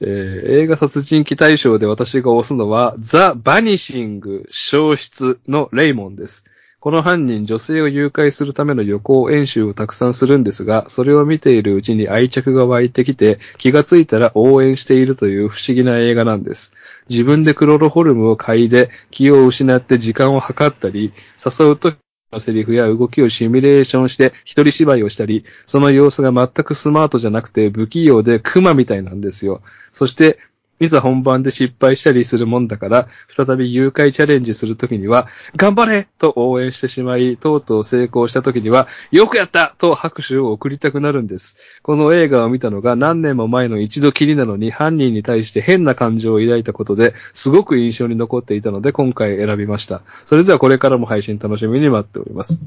[0.00, 6.44] えー映画殺人鬼大賞で私が推すのは、ザ・バニシング消失のレイモンです。
[6.84, 16.72] この犯人、女性を誘拐するための予行演習をたくさんするんですが、それを見ているうちに愛着が湧いてきて、気がついたら応援しているという不思議な映画なんです。
[17.08, 21.94] 自分でクロロホルムを嗅いで、気を失って時間を計ったり、誘うと
[22.34, 29.62] のセリフや動きをシミュレーションして一人芝居をしたり、その様子が全くスマートじゃなくて不器用でクマみたいなんですよ。
[29.90, 30.38] そして、
[30.80, 41.58] いざ本番で失敗したりするもんだから、再び誘拐チャレンジするときには、頑張れと応援してしまい、とうとう成功したときには、よくやったと拍手を送りたくなるんです。
[41.82, 50.02] この映画を見たのが何年も前の一度きりなのに、犯人に対して変な感情を抱いたことで、すごく印象に残っていたので、今回選びました。
[50.26, 52.62] それではこれからも配信楽しみに待っております。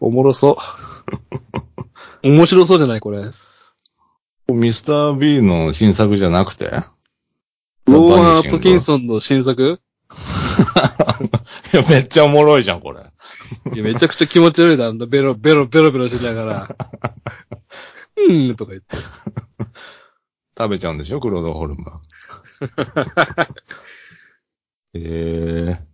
[0.00, 0.58] おもろそ
[2.22, 2.26] う。
[2.28, 3.30] 面白そうじゃないこれ。
[4.48, 6.70] ミスター B の新作じゃなくて？
[7.92, 9.80] ローマン・アトキンソンの新作？
[11.72, 13.00] いや、めっちゃおもろいじゃん、これ。
[13.74, 14.94] いやめちゃくちゃ気持ち悪いだろ。
[15.06, 16.68] ベロ、ベロ、ベロベロしながら。
[18.16, 18.96] うーん、とか言って。
[20.56, 21.20] 食べちゃうんでしょ？
[21.20, 22.00] クロードホルムは。
[24.94, 25.84] ええ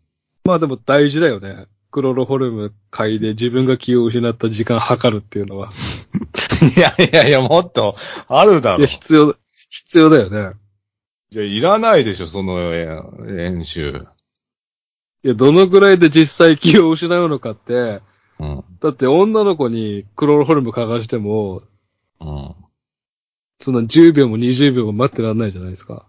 [0.45, 1.67] まあでも大事だよね。
[1.91, 5.71] クロロホルム嗅いで自分が気を失った時間測るっていうのは。
[6.77, 7.95] いやいやいや、もっと、
[8.29, 8.87] あるだろいや、。
[8.89, 9.37] 必要、
[9.69, 10.55] 必要だよね。
[11.35, 12.87] じゃいらないでしょ、そのえ
[13.27, 14.07] 練習。
[15.25, 18.03] いや、どのぐらいで実際気を失うのかって、
[18.39, 18.65] うん。
[18.81, 21.65] だって女の子にクロロホルム嗅がしても、
[22.21, 22.55] うん。
[23.59, 26.07] そんな10秒も20秒も待ってらんないじゃないですか。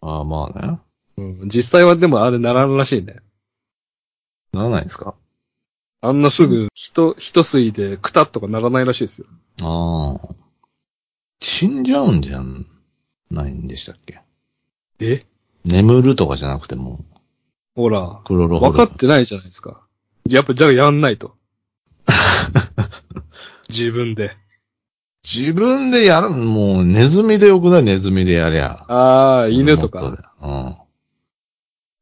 [0.00, 0.80] ああ、まあね。
[1.16, 1.48] うん。
[1.48, 3.16] 実際はでもあれならんらしいね。
[4.52, 5.16] ならないんですか？
[6.02, 9.26] あんなすぐ、人、一吸いでクタッとかならないらしいですよ。
[9.62, 10.34] ああ。
[11.40, 12.64] 死んじゃうんじゃん
[13.30, 14.20] ないんでしたっけ？
[15.00, 15.24] え？
[15.64, 16.98] 眠るとかじゃなくても、
[17.74, 18.76] ほら、クロロホルム。
[18.78, 19.80] 分かってないじゃないですか。
[20.28, 21.34] やっぱ、じゃあやんないと。
[23.68, 24.36] 自分で。
[25.24, 27.82] 自分でやる、もうネズミでよくない？
[27.82, 28.84] ネズミでやりゃ。
[28.88, 30.02] ああ、犬とか。
[30.02, 30.22] もっで。
[30.42, 30.76] うん。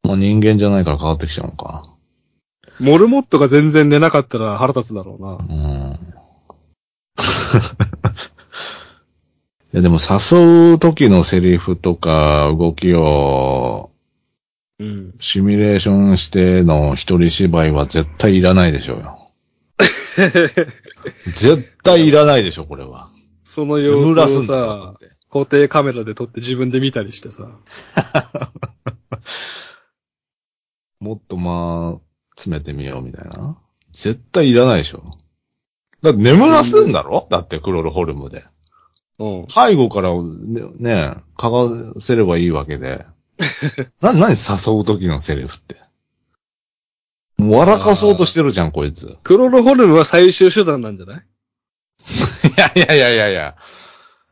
[0.03, 1.87] まあ人間じゃないから変わってきちゃうのか。
[2.81, 5.31] モルモットが全然寝なかったら腹立つだろうな。
[5.33, 5.93] うん。
[9.73, 13.89] いやでも誘う時のセリフとか動きを
[14.79, 15.13] うん。
[15.19, 19.31] シミュレーションしての一人芝居は絶対いらないでしょうよ。
[21.25, 23.09] 絶対いらないでしょ、これは。
[23.43, 24.95] その様子をさ、
[25.31, 27.49] 固定カメラで撮って自分で見たりしてさ。
[30.99, 31.99] もっとまあ、
[32.35, 33.57] 詰めてみようみたいな。
[33.91, 35.03] 絶対いらないでしょ。
[36.01, 37.27] だって眠らすんだろ？
[37.29, 38.43] だってクロロホルムで。
[39.19, 39.47] うん。
[39.47, 43.05] 背後からね、ね、かがせればいいわけで。
[44.01, 45.75] な、何誘う時のセリフって。
[47.37, 49.03] もう笑かそうとしてるじゃん、こいつ。
[49.03, 51.25] いクロロホルムは最終手段なんじゃない？
[52.57, 53.55] やいやいやいやいや。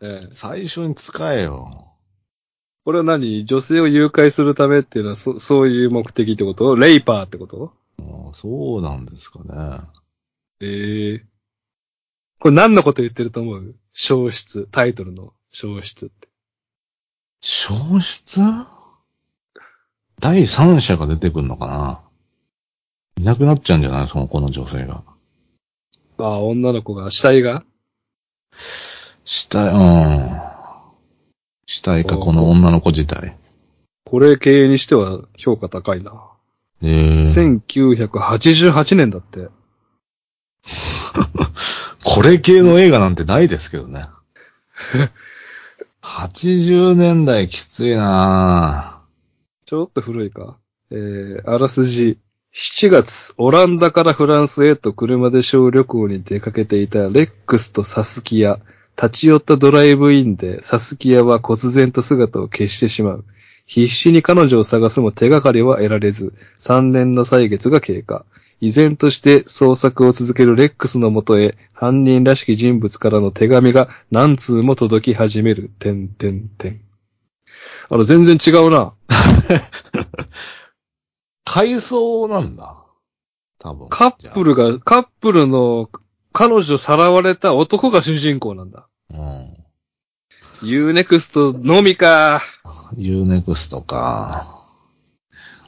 [0.01, 0.27] ええ。
[0.31, 1.87] 最初に使えよ。
[2.83, 3.45] これは何？
[3.45, 6.75] 女性を誘拐するためっていうのはそ、そういう目的ってこと？
[6.75, 7.73] レイパーってこと？
[7.99, 9.79] ああそうなんですかね。
[10.59, 11.25] ええ
[12.39, 13.75] これ何のこと言ってると思う？
[13.93, 14.67] 消失。
[14.71, 16.27] タイトルの消失って。
[17.41, 18.39] 消失？
[20.19, 22.03] 第三者が出てくるのかな？
[23.17, 24.07] いなくなっちゃうんじゃない？
[24.07, 25.03] そのこの女性が。
[26.17, 27.63] ああ、女の子が、死体が？
[29.23, 30.41] 死体、うん。
[31.65, 33.35] 死体か、この女の子自体。
[34.05, 36.13] これ系にしては評価高いな。
[36.83, 39.49] えー、1988年だって。
[42.03, 44.05] これ系の映画なんてないですけどね。
[46.01, 49.01] 80年代きついな
[49.65, 50.57] ちょっと古いか？
[50.89, 52.17] えー、あらすじ。
[52.53, 58.59] 7月、オランダからフランスへと車で小旅行に出かけていたレックスとサスキヤ。
[58.97, 63.25] 立ち寄ったドライブインでサスキヤは忽然と姿を消してしまう。
[63.65, 68.25] 必死に彼女を探すも手がかりは得られず、3年の歳月が経過。
[68.61, 75.71] 依然として捜索を続けるレックスのもとへ、犯人らしき人物からの手紙が何通も届き始める。
[75.79, 76.81] てんてんてん。
[77.89, 78.93] あの、全然違うな。
[81.43, 82.77] 回想なんだ。
[83.57, 83.89] 多分。
[83.89, 85.89] カップルが、カップルの
[86.31, 88.87] 彼女さらわれた男が主人公なんだ。
[89.09, 90.69] うん。
[90.69, 92.41] ユーネクストのみか。
[92.95, 94.61] ユーネクストか。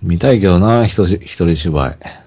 [0.03, 2.22] 見たいけどな、一人一人芝居。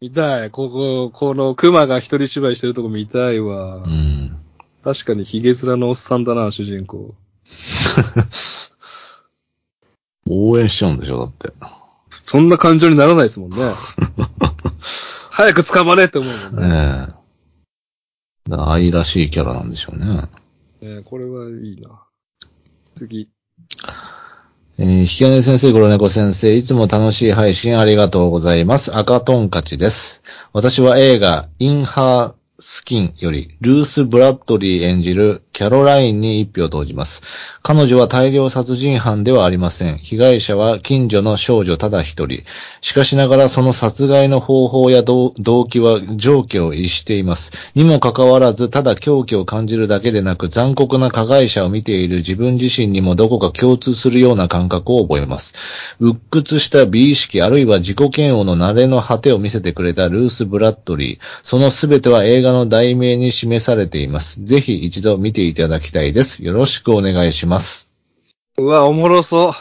[0.00, 0.50] 見たい。
[0.50, 3.80] ここ、この熊が一人芝居してるとこ見たいわう。
[3.88, 4.36] ん。
[4.84, 7.14] 確かにヒゲ面のおっさんだな、主人公。
[10.30, 11.52] 応援しちゃうんでしょ、だって。
[12.10, 13.56] そんな感情にならないですもんね。
[15.30, 17.08] 早く捕まれって思うもんね。
[17.10, 17.18] ええ
[18.50, 20.06] 愛らしいキャラなんでしょうね。
[20.80, 22.02] ねこれはいいな。
[22.94, 23.28] 次。
[24.80, 28.96] えー、引き金先生、黒猫先生、いつも楽しい配信ありがとうございます。
[28.96, 30.22] 赤トンカチです。
[30.52, 37.60] 私は映画、インハースキンより、ルース・ブラッドリー演じるキャロラインに一票投じます。
[37.62, 39.98] 彼女は大量殺人犯ではありません。
[39.98, 42.42] 被害者は近所の少女ただ一人。
[42.80, 45.32] しかしながらその殺害の方法や動
[45.66, 47.70] 機は常軌を逸しています。
[47.76, 55.96] にもかかわらず、ただ狂気を感じるだけでなく、残酷な加害者を見ている自分自身にもどこか共通するような感覚を覚えます。
[56.00, 61.18] 鬱屈した美意識あるいは自己嫌悪の慣れの果てを見せてくれたルース・ブラッドリー。
[61.44, 64.42] そのすべては映画の題名に示されています。
[64.42, 66.44] ぜひ一度見ていただきたいです。
[66.44, 67.90] よろしくお願いします。
[68.56, 69.54] うわ、おもろそ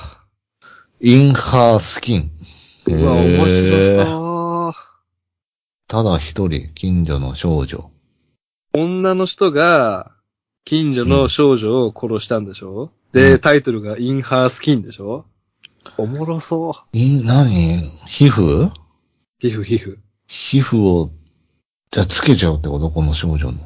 [1.01, 2.31] インハースキン。
[2.87, 2.91] う。
[2.93, 4.73] うわ、面白そう。
[5.87, 7.89] ただ一人、近所の少女。
[8.73, 10.11] 女の人が、
[10.65, 15.25] 近所の少女を殺したんでしょ、で、うんタイトルがインハースキンでしょ？
[15.97, 16.97] おもろそう。
[16.97, 17.77] い、何？
[18.07, 18.69] 皮膚？
[19.39, 19.97] 皮膚、皮膚。
[20.27, 21.09] 皮膚を、
[21.91, 22.89] じゃあつけちゃうってこと？
[22.89, 23.57] この少女の。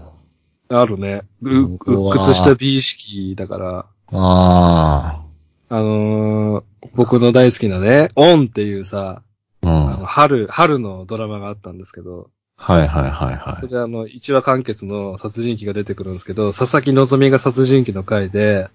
[0.70, 1.24] あるね。
[1.42, 5.24] う、うわ鬱屈した美意識だから、あ
[5.70, 6.64] あのー
[6.94, 9.22] 僕の大好きなね、オンっていうさ、
[9.64, 9.68] あ。
[9.68, 9.94] うん。
[9.94, 13.68] あの春、春のドラマがあったんですけど、はいはいはいはい。
[13.68, 18.70] それあの、一話完結の殺人鬼が出てくるんですけど、佐々木希が殺人鬼の回で、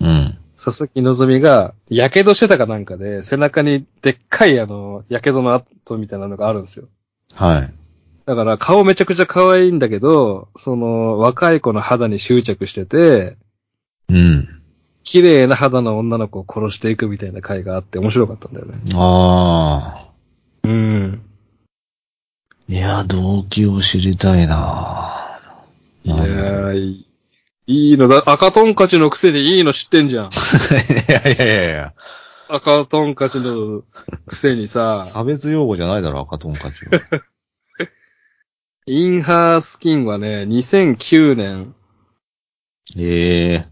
[0.00, 0.38] うん。
[0.56, 6.86] 佐々木希が、火傷してたかなんかで、背中にでっかいあの、火傷の跡みたいなのがあるんですよ。
[7.34, 7.74] はい。
[8.28, 13.38] だから顔めちゃくちゃ可愛いんだけど、その、若い子の肌に執着してて、
[14.10, 14.46] うん。
[15.02, 18.74] 綺麗な肌の女の子を殺していくみたいな回があって面白かったんだよね。
[18.96, 20.10] あ
[20.62, 20.68] あ。
[20.68, 21.22] うん。
[22.68, 25.30] いや、動機を知りたいな
[26.04, 27.06] いやー、い
[27.66, 27.90] い。
[27.90, 30.26] いいのだ、赤トンカチのくせにいいの知ってんじゃん。
[30.26, 30.28] い
[31.08, 31.94] やいやいやいや。
[32.50, 33.84] 赤トンカチの
[34.26, 37.22] くせにさ、 差別用語じゃないだろ、赤トンカチは。
[38.90, 41.74] インハースキンはね、2009年、
[42.96, 43.68] ええ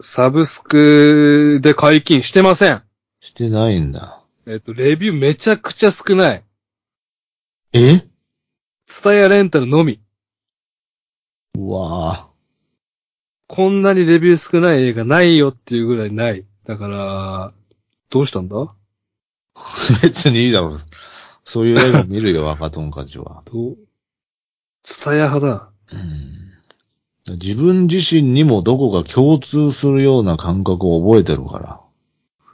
[0.00, 2.82] サブスクで解禁してません。
[3.20, 4.24] してないんだ。
[4.48, 6.42] えっと、レビューめちゃくちゃ少ない。
[7.74, 8.02] え？
[8.86, 10.00] スタヤレンタルのみ。
[11.56, 12.26] うわ
[13.46, 16.44] こんなにレビュー少ない映画ないよっていうぐらいない。
[16.66, 17.52] だから、
[18.10, 18.56] どうしたんだ？
[18.56, 18.72] ぁ。
[20.02, 20.78] 別にいいだろう。
[21.44, 23.44] そういう映画見るよ、 赤トンカチは。
[23.44, 23.78] どう？
[24.84, 25.70] スタヤ派だ。
[27.26, 27.36] うん。
[27.38, 31.80] 自分自身にもどこか共通するような感覚を覚えてるから。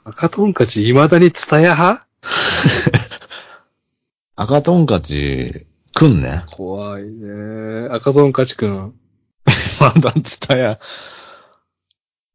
[0.05, 2.07] 赤トンカチ未だにツタヤ派？
[4.37, 6.43] 赤トンカチ、くんね。
[6.55, 7.89] 怖いね。
[7.91, 8.93] 赤トンカチくん。
[9.81, 10.79] まだツタヤ。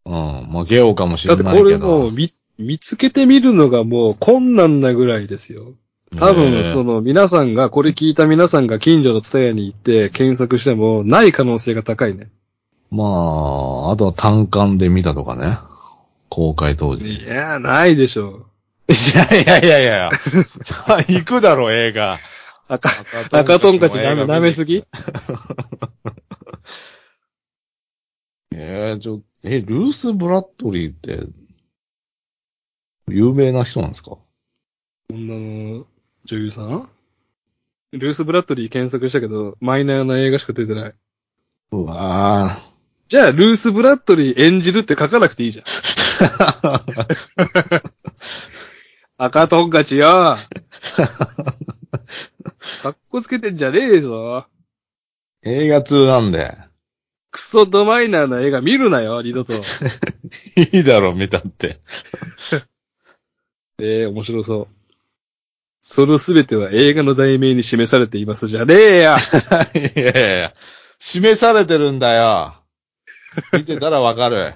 [0.05, 0.47] うん。
[0.53, 1.81] 負けようかもしだってれないけど。
[1.81, 5.75] これもう見、見つけてみるのがもう困難なぐらいですよ。
[6.19, 12.31] 多分、その、の皆さんが、これ聞いた皆さんが近所のツタヤに行って検索してもない可能性が高いね。
[12.91, 15.59] まあ、あとは単館で見たとかね。
[16.29, 17.25] 公開当時。
[17.25, 18.47] いや、ないでしょう。
[18.89, 18.95] い
[19.45, 20.11] やいやいやいや。
[21.09, 22.19] 行くだろ、映画。
[22.69, 22.89] 赤、
[23.33, 24.83] 赤トンカチ舐め、舐めすぎ？
[28.55, 31.21] えー、ちょ、え、ルース・ブラッドリーって、
[33.09, 34.17] 有名な人なんですか？
[35.13, 35.87] 女の
[36.27, 36.89] 女優さん？
[37.93, 40.95] ルース・ブラッドリー検索したけど、マイナーな映画しか出てない。
[41.71, 42.77] うわぁ。
[43.09, 45.67] じゃあ、ルース・ブラッドリー演じるって書かなくていいじゃん。
[49.19, 50.35] 赤トンカチよ。
[52.83, 54.47] かっこつけてんじゃねえぞ。
[55.45, 56.57] 映画通なんで。
[57.31, 59.53] クソドマイナーな映画見るなよ、二度と。
[59.55, 59.59] い
[60.81, 61.81] いだろ、見たって。
[63.79, 64.69] ええ面白そう。
[65.89, 69.17] そのすべては映画の題名に示されていますじゃねえや。
[69.73, 70.53] いやいやいや。
[70.99, 72.55] 示されてるんだよ。
[73.53, 74.55] 見てたらわかる。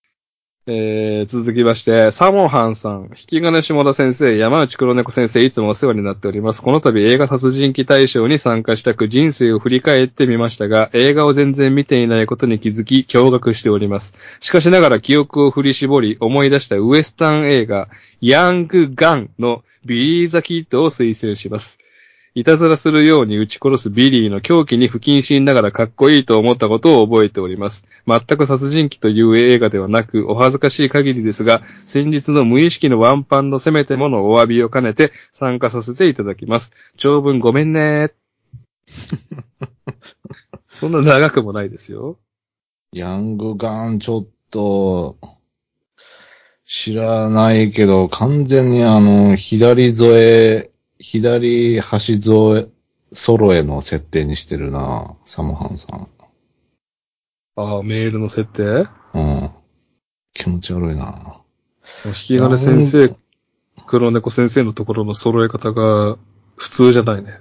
[0.66, 6.62] えー、続きまして、サモハンさん、引き金下田先生、山内黒猫先生、いつもお世話になっております。
[6.62, 14.14] この度映画殺人鬼大賞に参加したく人生を振り返ってみましたが、映画を全然見ていないことに気づき、驚愕しております。
[14.40, 17.90] しかしながら記憶を振り絞り、思い出したウエスタン映画、
[18.22, 21.78] ヤング・ガンのビリー・ザ・キッドを推薦します。
[22.34, 27.86] いたずらするように撃ち殺すビリーの狂気に不謹慎ながらかっこいいと思ったことを覚えております。
[28.06, 36.72] 全く殺人鬼という映画ではなく、お恥ずかしい限りですが、先日の無意識のワンパンのせめてものお詫びを兼ねて参加させていただきます。
[36.96, 38.12] 長文ごめんね
[40.70, 42.18] そんな長くもないですよ。
[42.94, 45.18] ヤングガンちょっと、
[46.74, 52.68] 知らないけど、完全にあの、左添え、左端添え、
[53.12, 56.08] 揃えの設定にしてるな、サモハンさん。
[57.56, 58.88] ああ、メールの設定？
[59.12, 59.50] うん。
[60.32, 61.42] 気持ち悪いな。
[62.06, 63.14] 引き金先生、
[63.86, 66.16] 黒猫先生のところの揃え方が
[66.56, 67.38] 普通じゃないね。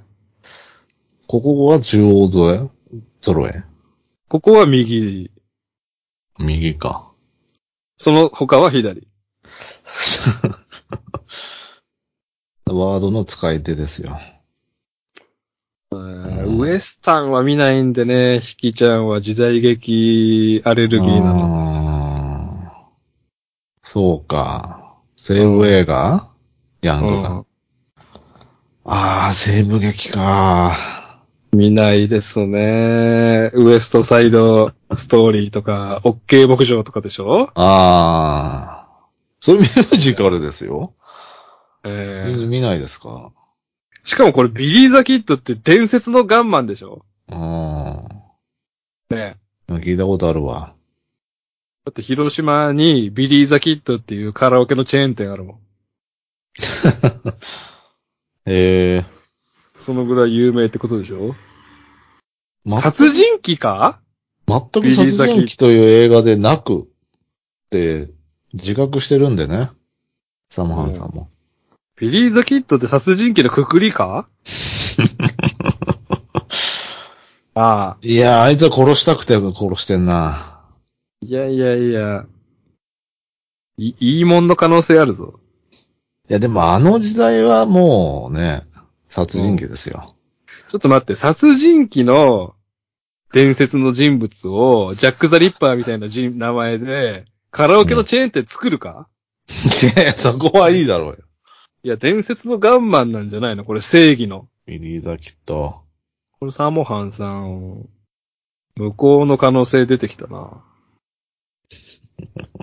[1.28, 2.70] ここは中央添え？
[3.22, 3.64] 揃え？
[4.28, 5.32] ここは右、
[6.38, 7.10] 右か。
[7.96, 9.08] その他は左。
[12.66, 14.20] ワードの使い手ですよ。
[15.94, 21.48] えーウエスタンは見ないんでね、ヒキちゃんは時代劇アレルギーなの。
[21.48, 22.72] の。
[23.84, 24.96] そうか。
[25.16, 26.30] 西部映画？
[26.82, 27.30] ヤング・ガン。
[27.30, 27.46] うん
[28.84, 30.76] ああ、西部劇か。
[31.54, 33.52] 見ないですね。
[33.54, 37.48] ウエストサイドストーリーとか、オッケー牧場とかでしょ？
[37.54, 38.81] ああ。
[39.42, 40.94] それミュージカルですよ。
[41.84, 42.38] えー。
[42.38, 43.34] 見見ないですか？
[44.04, 47.06] しかもこれビリー・ザ・キッドって伝説のガンマンでしょ？
[47.32, 48.04] あ
[49.10, 49.36] ね。
[49.68, 49.74] あ。
[49.74, 50.74] 聞いたことあるわ。
[51.86, 55.60] だって広島にビリー・ザ・キッドっていうカラオケのチェーン店あるもん。
[58.46, 59.12] ええ
[59.78, 61.36] そのぐらい有名ってことでしょ？
[62.64, 64.02] ま、殺人鬼か？
[64.48, 66.86] 全く殺人鬼という映画でなくっ
[67.72, 68.12] て
[68.54, 69.70] 自覚してるんでね。
[70.49, 71.30] サモハンさんも。
[71.97, 74.28] ビリー・ザ・キッドって殺人鬼のくくりか？
[77.54, 77.97] ああ。
[78.02, 80.60] いや、あいつは殺したくて殺してんな。
[81.22, 82.26] いやいやいや。
[83.78, 85.39] い、いいもんの可能性あるぞ。
[86.30, 88.62] いや、でもあの時代はもうね、
[89.10, 90.08] 殺人鬼ですよ。
[90.70, 92.56] ちょっと待って、殺人鬼の
[93.34, 99.08] 伝説の人物を、ジャック・ザ・リッパーみたいな人名前で、カラオケのチェーン店作るか、
[99.47, 101.18] いや そこはいいだろうよ。
[101.84, 103.66] いや、伝説のガンマンなんじゃないの？
[103.66, 104.47] これ正義の。
[104.66, 105.82] ビリーザきっと。
[106.39, 107.88] これサモハンさん、
[108.76, 110.64] 向こうの可能性出てきたな。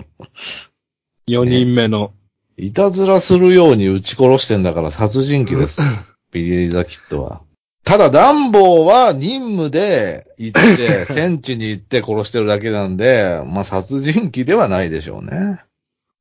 [1.27, 2.13] 4人目の。
[2.57, 5.87] いたずらするように撃ち殺してんだから殺人鬼ですよ。
[6.31, 7.41] ビリーザキットは。
[7.89, 15.63] ただ、ダンボーは任務で行って、戦地に行って殺してるだけなんで、 まあ、殺人鬼ではないでしょうね。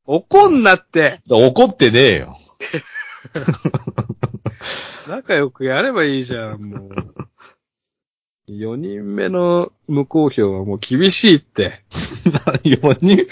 [0.07, 2.39] 怒んなって怒ってねえよ。
[5.11, 6.91] 仲良くやればいいじゃん、もう。
[8.51, 11.83] 4人目の無効票はもう厳しいって。
[12.65, 13.27] 4人、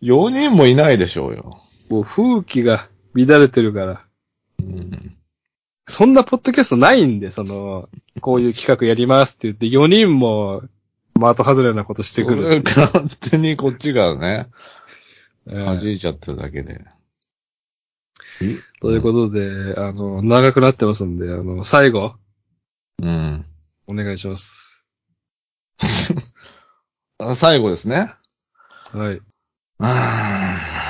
[0.00, 1.60] 4人もいないでしょうよ。
[1.90, 4.06] もう風紀が乱れてるから。
[4.58, 5.17] うん、
[5.88, 7.88] そんなポッドキャストないんで、その、
[8.20, 10.62] こういう企画やりますって言って4人も
[11.14, 12.62] 的外れなことしてくる。
[12.62, 14.48] 勝手にこっちがね、
[15.48, 16.84] ええ弾いちゃってるだけで。
[18.80, 22.14] ということで、あの、長くなってますんで、あの、最後、
[23.02, 23.46] うん。
[23.86, 24.84] お願いします。
[27.18, 28.12] あ最後ですね。
[28.92, 29.20] はい。
[29.78, 30.88] あー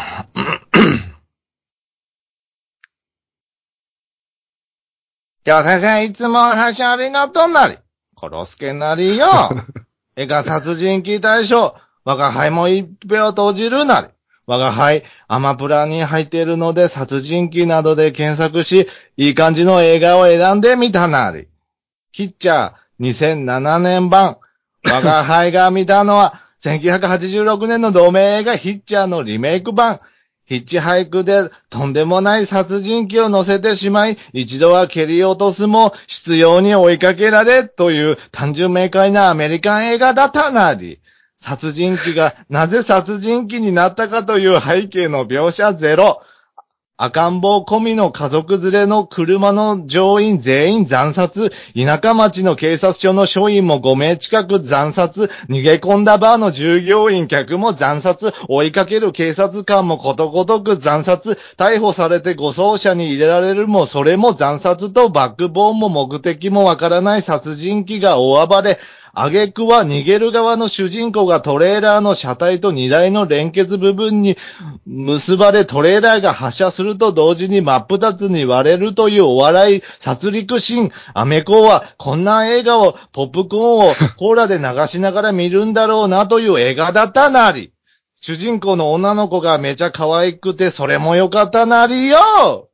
[5.48, 7.78] 今日先生いつもはしゃりなとなり。
[8.20, 9.24] 殺すけなりよ。
[10.14, 11.74] 映画殺人鬼大賞。
[12.04, 14.08] 我が輩も一票投じるなり。
[14.44, 18.86] 我が輩、アマプラに入っているので殺人鬼などで検索し、
[19.16, 21.48] いい感じの映画を選んでみたなり。
[22.12, 24.36] キッチャー2007年版。
[24.84, 29.98] 我が輩が見たのは、1986年の同名映画ヒッチャーのリメイク版。
[30.48, 41.00] ヒッチハイクでとんでもない殺人鬼を乗せてしまい、一度は蹴り落とすも必要に追いかけられという単純明快なアメリカン映画だったなり。
[41.36, 46.22] 殺人鬼がなぜ殺人鬼になったかという背景の描写ゼロ。
[47.00, 68.76] 赤ん坊込みの家族連れの車の乗員全員惨殺、田舎町の警察署の署員も5名近く惨殺、逃げ込んだバーの従業員客も惨殺、追いかける警察官もことごとく惨殺、逮捕されて護送車に入れられるもそれも惨殺とバックボーンも目的もわからない殺人鬼が大暴れ、
[69.12, 74.36] 挙句は逃げる側の主人公がトレーラーの車体と荷台の連結部分に
[74.86, 80.90] 結ばれトレーラーが発車すると同時に真っ二つに割れるというお笑い殺戮シーン。
[81.14, 87.72] アメコはこんな映画をポップコーンをコーラで流しながら見るんだろうなという映画だったなり。
[88.20, 92.67] 主人公の女の子がめちゃ可愛くてそれもよかったなりよ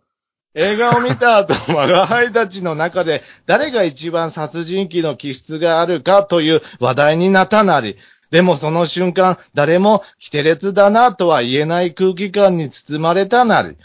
[0.55, 7.97] 映画を見た後、我が輩たちの中で誰が一番殺人鬼の気質があるかという話題になったなり、
[8.31, 13.77] でもその瞬間、誰も規定列だなとは言えない空気感に包まれたなり、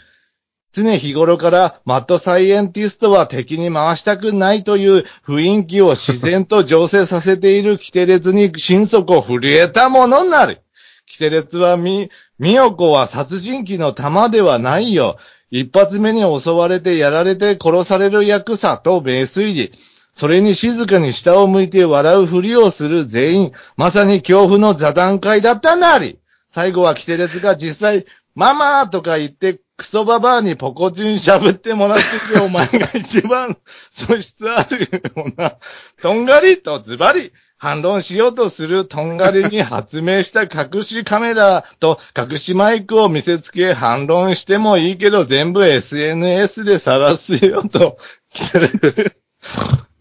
[0.72, 10.62] 常日頃からマッドサイエンティストは敵に回したくないという雰囲気を自然と醸成させている規定列に心底震えたものになる。
[11.08, 12.08] 規定列はみ、
[12.38, 15.16] みよこは殺人鬼の玉ではないよ。
[15.50, 19.72] 一発目に襲われてやられて殺される役さと名推理。
[20.12, 23.52] それに静かに下を向いて笑うふりをする全員。
[23.76, 26.18] まさに恐怖の座談会だったなり。
[26.48, 35.56] 最後はキテレツが実際、ママーとか言ってクソババアにポコチンしゃぶってもらってて、お前が一番素質あるような、
[36.02, 47.98] とんがりとズバリ反論しようとするとんがりに発明した隠しカメラと隠しマイクを見せつけ反論してもいいけど全部 SNS で晒すよと、
[48.32, 48.58] 来て
[49.02, 49.16] る。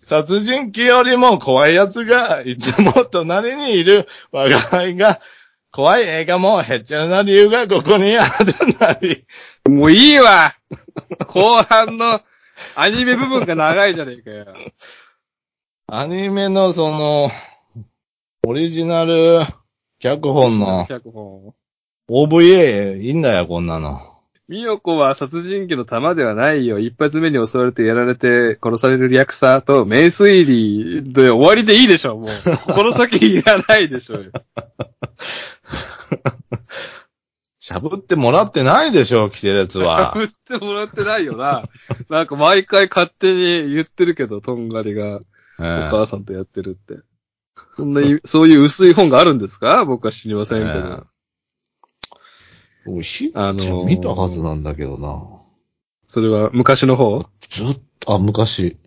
[0.02, 5.20] 殺人鬼よりも怖い奴がいつも隣にいる我が輩が
[5.70, 8.30] 怖い映画もへっちゃらな理由がここにある
[8.80, 9.26] なり。
[9.70, 10.56] もういいわ
[11.28, 12.22] 後半の
[12.78, 14.54] アニメ部分が長いじゃねえかよ。
[15.92, 17.32] アニメのその、
[18.48, 19.42] オリジナル
[20.00, 21.54] 脚本の脚本。
[22.10, 24.00] OVA いいんだよ、こんなの。
[24.48, 26.80] みよこは殺人鬼の玉ではないよ。
[26.80, 32.28] 一発目に襲われてやられて殺される略さと名推理で終わりでいいでしょ、もう。
[32.74, 34.32] この先いらないでしょうよ。
[37.60, 40.14] しゃぶってもらってないでしょ、キテレツは。
[40.14, 41.62] 振ってもらってないよな。
[42.10, 45.22] なんか毎回勝手に言ってるけど、とんがりがおえ
[45.60, 47.04] え母さんとやってるって。
[47.78, 49.86] そんなに、そういう薄い本があるんですか？
[49.86, 50.80] 僕は知りませんけど。
[50.80, 51.04] ええ
[52.88, 55.22] 俺、ヒあの見たはずなんだけどな。
[56.08, 57.20] それは昔の方？
[57.42, 58.78] ずっと、あ、昔、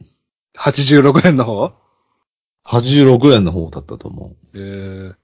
[0.57, 1.73] ?86 年の方
[2.66, 4.37] ？86年の方だったと思う。
[4.55, 5.14] えー、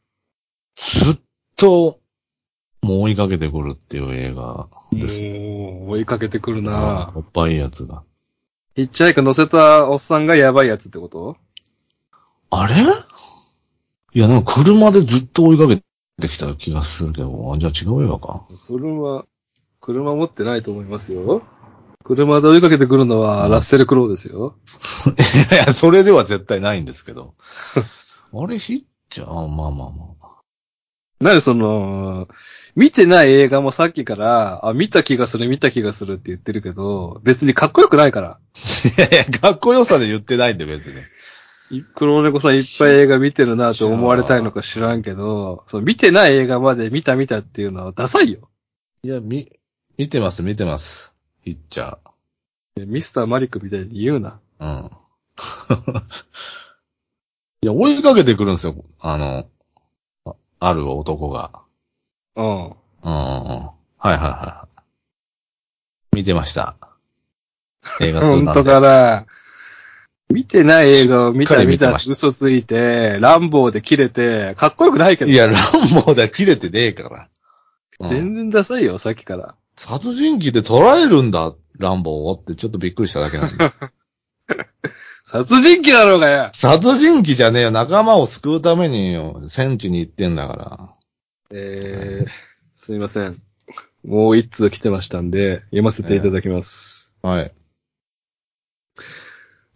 [0.77, 1.21] ずっ
[1.57, 1.99] と、
[2.83, 5.21] もう追いかけてくるっていう映画です。
[5.23, 8.05] 追いかけてくるあなおっぱいやつが。
[8.77, 11.37] ヒッチハイク乗せたおっさんがやばいやつってこと？
[12.51, 12.75] あれ？
[14.15, 15.77] いや、なんか車でずっと追いかけ
[16.21, 18.47] てきた気がするけど、あじゃあ違う映画か。
[18.67, 19.25] 車、
[19.81, 21.43] 車持ってないと思いますよ。
[22.05, 24.57] 車で追いかけてくるのはラッセル・クロウですよ。
[25.53, 27.35] いや、それでは絶対ないんですけど。
[28.33, 30.29] あれ、ヒッチャー、あまあまあまあ。
[31.21, 32.29] なんでその、
[32.77, 38.39] 見てない映画もさっきから、あ、見た気がする、見た気がするって言ってるけど、別にかっこよくないから。
[38.97, 40.95] いやいや、かっこよさで言ってないんで別に。
[41.71, 48.49] い黒猫さんいっぱい映画見てるなと思われたいのか知らんけど、その見てない映画まで見た見たっていうのはダサいよ。
[49.03, 49.51] いや、み、
[49.97, 51.15] 見てます、見てます。
[51.43, 51.99] ヒッチャ
[52.87, 54.41] ミスターマリックみたいに言うな。
[54.61, 54.83] ー。
[54.83, 54.91] うん。
[57.63, 58.85] いや、追いかけてくるんですよ。
[59.01, 59.49] あの、
[60.25, 61.63] あある男が。
[62.37, 62.67] うん。
[62.67, 62.75] うん。
[63.03, 64.69] はいはいは
[66.13, 66.17] い。
[66.17, 66.77] 見てました。
[68.01, 68.71] 映画2本当なんで。
[68.71, 69.27] かな。
[70.31, 75.31] 見てない映画を見た見た嘘ついて、ランボーで切れて、かっこよくないけど。
[75.31, 75.55] いや、ラン
[75.95, 77.29] ボーで切れてねえから。
[78.01, 79.57] うん全然ダサいよ、さっきから。
[79.75, 83.73] 殺人鬼で捉えるんだ、ランボーをってちょっとびっくりしただけなんで。
[85.27, 87.71] 殺人鬼だろうがよ殺人鬼じゃねえよ。
[87.71, 89.43] 仲間を救うためによ。
[89.47, 90.95] 戦地に行ってんだから。
[91.51, 92.29] えー、
[92.79, 93.43] すいません。
[94.05, 97.15] もう一通来てましたんで、読ませていただきます。
[97.21, 97.53] はい。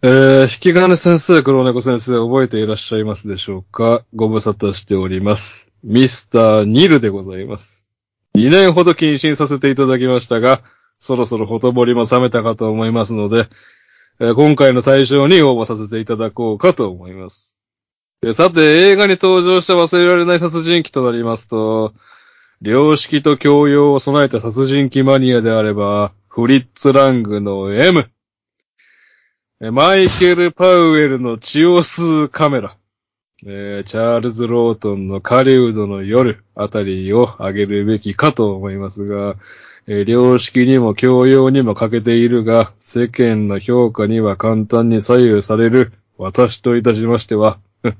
[0.05, 4.05] えー、引き金先生、黒猫先生、覚えていらっしゃいますでしょうか？
[4.17, 5.73] ご無沙汰しております。
[5.85, 7.87] ミスター・ニルでございます。
[8.35, 10.61] 2年ほど謹慎させていただきましたが、
[10.99, 13.47] そろそろほとぼりも冷めたかと思いますので、
[14.19, 17.57] えー今回の対象に応募させていただこうかと思います。
[18.25, 21.95] えーさて、映画に登場した忘れられない殺人鬼となりますと、
[22.61, 28.11] 良識と教養を備えた殺人鬼マニアであれば、フリッツ・ラングの M、
[29.71, 32.77] マイケル・パウエルの血を吸うカメラ、
[33.47, 39.37] えーチャールズ・ロートンの狩人の夜あたりを挙げるべきかと思いますが、
[39.87, 47.61] えー良識にも教養にも欠けているが、世間の評価には簡単に左右される私といたしましては、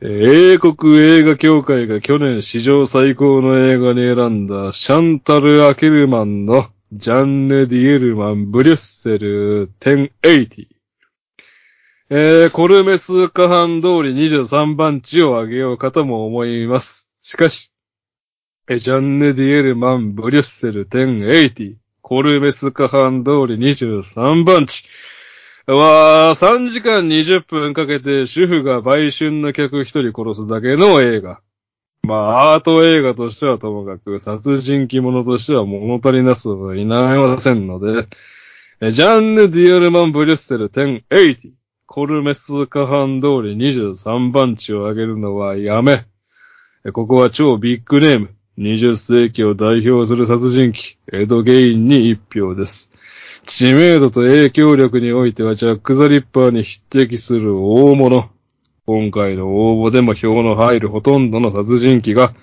[0.00, 10.66] 英国映画協会が去年史上最高の映画に選んだシャンタル・アケルマンのジャンネ・ディエルマン・ブリュッセル1080。
[12.10, 17.08] えー、コルメスカハン通り23番地を挙げようかとも思います。
[17.20, 17.70] しかし、
[18.68, 21.76] えジャンネ・ディエルマン・ブリュッセル1080。
[22.02, 24.84] コルメスカハン通り23番地。
[25.68, 31.40] わー、3時間20分かけて主婦が売春の客一人殺すだけの映画。
[32.10, 38.08] まあ、アート映画としてはともかく、殺人鬼物としては物足りなすはいないませんので、
[38.92, 41.52] ジャンヌ・ディアルマン・ブリュッセル1080、
[41.86, 46.04] コルメス・カハン通り23番地を挙げるのはやめ。
[46.92, 52.90] ここは超ビッグネーム、20世紀を代表する殺人鬼、エド・ゲインに一票です。
[53.46, 58.30] 知名度と影響力においてはジャック・ザ・リッパーに匹敵する大物。
[58.92, 62.34] 今回の応募でも票の入るほとんどの殺人鬼が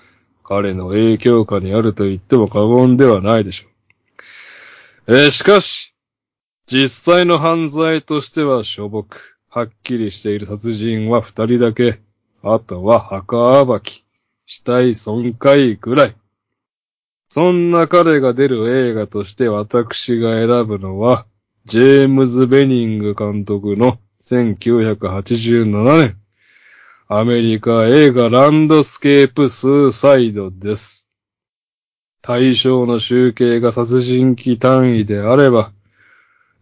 [0.42, 5.14] 彼の影響下にあると言っても過言ではないでしょう。
[5.14, 5.94] えーしかし、
[6.64, 12.00] 実際の犯罪としてはしょぼく、はっきりしている殺人は二人だけ、
[12.42, 14.06] あとは墓暴き、
[14.46, 16.16] 死体損壊くらい。
[17.28, 21.26] そんな彼が出る映画として私が選ぶのは、
[21.66, 26.16] ジェームズ・ベニング監督の1987年、
[27.10, 31.08] アメリカ映画ランドスケープ・スーサイドです。
[32.20, 35.72] 対象の集計が殺人鬼単位であれば、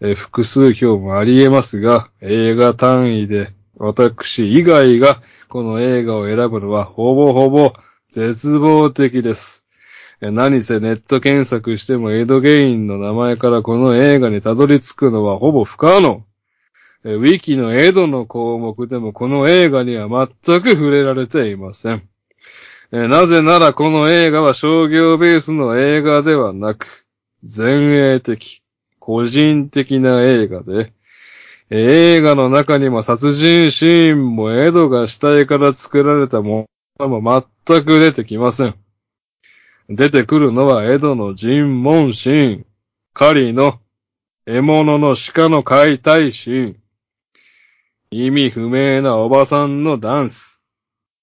[0.00, 7.72] え複数票もあり得ますが、映画単位で私以外がこの映画を選ぶのはほぼほぼ
[8.08, 9.66] 絶望的です。
[10.20, 16.22] 何せネット検索してもエド・ゲインの名前からこの映画にたどり着くのはほぼ不可能。
[17.14, 22.08] ウィキのエドの項目でもこの映画には全く触れられていません。
[22.90, 27.06] なぜならこの映画は商業ベースの映画ではなく、
[27.42, 28.60] 前衛的、
[28.98, 30.92] 個人的な映画で、
[31.70, 36.66] 映画の中にも殺人シーンもエドが死体から作られたも
[36.98, 38.74] のも全く出てきません。
[39.88, 42.66] 出てくるのはエドの尋問シーン、
[43.14, 43.78] 狩りの
[44.44, 46.76] 獲物の鹿の解体シーン、
[48.10, 50.62] 意味不明なおばさんのダンス、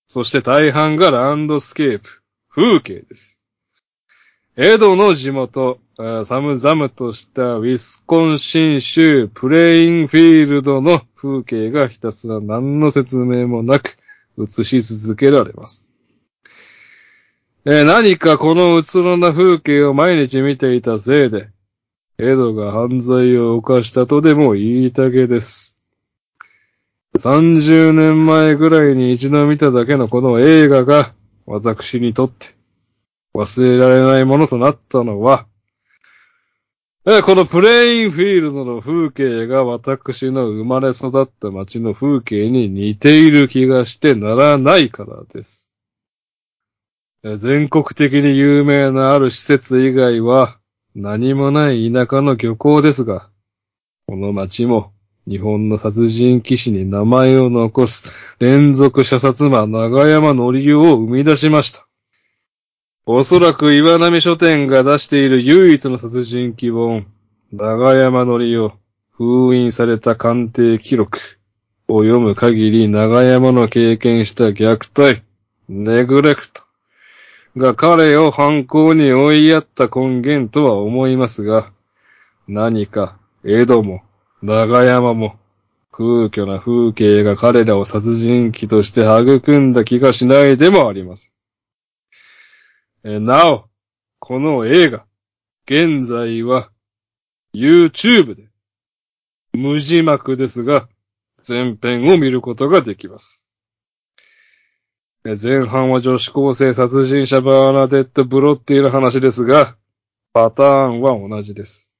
[0.07, 3.39] そして大半がランドスケープ、風景です。
[4.57, 13.97] エドの地元、あ寒々としたウィスコンシン州プレインフィールドの風景がひたすら何の説明もなく
[14.37, 15.89] 映し続けられます。
[17.65, 21.49] え何かこのうつろな風景を毎日見ていたせいで、
[22.17, 25.82] エドが犯罪を犯したとでも言いたげです。
[27.17, 31.13] 30年前ぐらいに一度見ただけのこの映画が、
[31.45, 32.55] 私にとって
[33.35, 35.45] 忘れられないものとなったのは、
[37.05, 45.73] このプレインフィールドの風景が私の生まれ育った街の風景に似ている気がしてならないからです。
[47.23, 50.57] 全国的に有名なある施設以外は
[50.95, 53.29] 何もない田舎の漁港ですが、
[54.07, 54.92] この町も
[55.27, 58.09] 日本の殺人騎士に名前を残す
[58.39, 61.87] 連続射殺魔長山のりを生み出しました。
[63.05, 67.05] おそらく岩波書店が出している唯一の殺人鬼本、
[67.51, 68.73] 長山のりを
[69.11, 71.19] 封印された鑑定記録
[71.87, 75.21] を読む限り長山の経験した虐待、
[75.69, 76.63] ネグレクト
[77.55, 81.71] が彼を犯行に追いやった根源とは思いますが、
[82.47, 84.01] 何か江戸も
[84.43, 85.39] 長山も、
[85.89, 91.31] 空虚な風景が彼らを殺人鬼として育んだ気がしないでもあります。
[93.05, 93.69] えなお、
[94.19, 95.05] この映画、
[95.65, 96.71] 現在は、
[97.55, 98.49] YouTube で、
[99.53, 100.89] 無字幕ですが、
[101.41, 103.47] 全編を見ることができます。
[105.23, 109.77] 前半は女子高生殺人者バーナデット・ブロッティの話ですが、
[110.33, 110.65] パター
[110.95, 111.92] ンは同じです。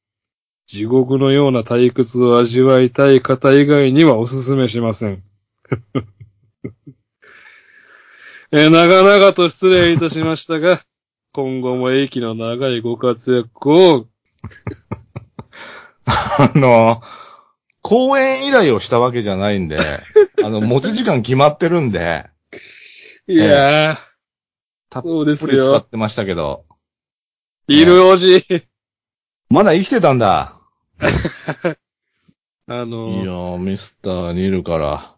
[0.68, 5.24] 地獄のような退屈を味わいたい方以外にはお勧めしません。
[8.52, 10.82] えー長々と失礼いたしましたが、
[11.34, 14.08] 今後も駅の長いご活躍を、
[16.06, 17.02] あの、
[17.82, 19.80] 公演依頼をしたわけじゃないんで、
[20.42, 22.30] あの、持ち時間決まってるんで、
[23.28, 23.98] いやー、
[24.90, 25.06] たっ
[25.40, 25.82] ぷり使っよ。
[25.84, 26.66] てましたけど、
[27.68, 28.46] いるおじ。
[29.54, 30.56] まだ生きてたんだ。
[32.66, 35.14] あのいやー、ミスター・ニルから、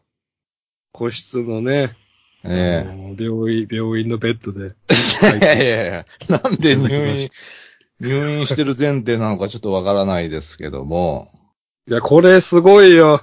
[0.92, 1.96] 個室のね、
[2.44, 4.76] えあの病院、病院のベッドで。
[4.90, 7.30] え いやいやいや、なんで入院、
[8.02, 11.30] 入院してる前提なのかちょっとわからないですけども、
[11.88, 13.22] いや、これすごいよ。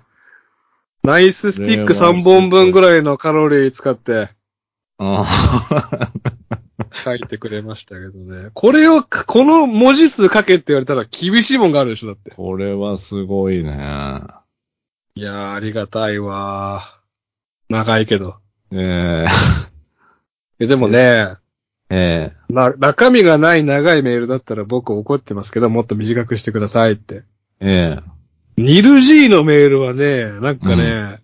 [1.03, 4.31] ナイススティック3本分ぐらいのカロリー使って
[4.99, 5.17] うん
[6.93, 8.51] 書いてくれましたけどね。
[8.55, 12.31] これを、この文字数書けって言われたら厳しいもんがあるでしょ、だって。
[12.31, 14.21] これはすごいね。
[15.15, 17.73] いやー、ありがたいわー。
[17.73, 18.37] 長いけど。
[18.71, 19.27] え
[20.59, 21.37] えでもね、
[21.91, 27.25] ええな、中身がない長いメールだったら僕怒ってますけど、もっと短くしてくださいって。
[27.61, 28.13] ええ
[28.57, 31.22] ニル G のメールはね、なんかね、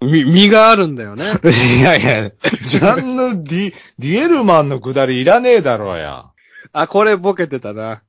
[0.00, 1.24] み、身があるんだよね。
[1.80, 2.30] いやいや、
[2.64, 6.26] ジャンヌ・ディ、ディエルマンのくだりいらねえだろうや。
[6.72, 8.02] あ、これボケてたな。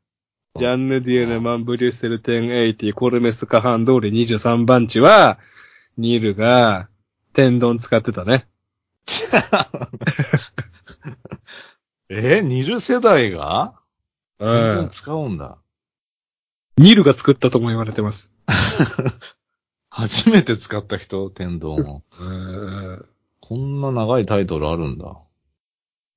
[0.57, 5.39] ジャンヌ・ディエルマン・ブリュッセル1080コルメス・カハン通り23番地は、
[5.97, 6.89] ニルが
[7.33, 8.47] 天丼使ってたね。
[12.09, 13.73] えニル世代が？
[14.39, 14.89] うん。
[14.89, 15.57] 使うんだ。
[16.77, 18.31] ニルが作ったとも言われてます。
[19.99, 22.03] 初めて使った人、天丼を。
[22.21, 23.05] うん。
[23.41, 25.17] こんな長いタイトルあるんだ。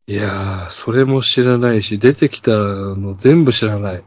[0.06, 4.04] いやー、それも知らないし、出てきたの全部知らない。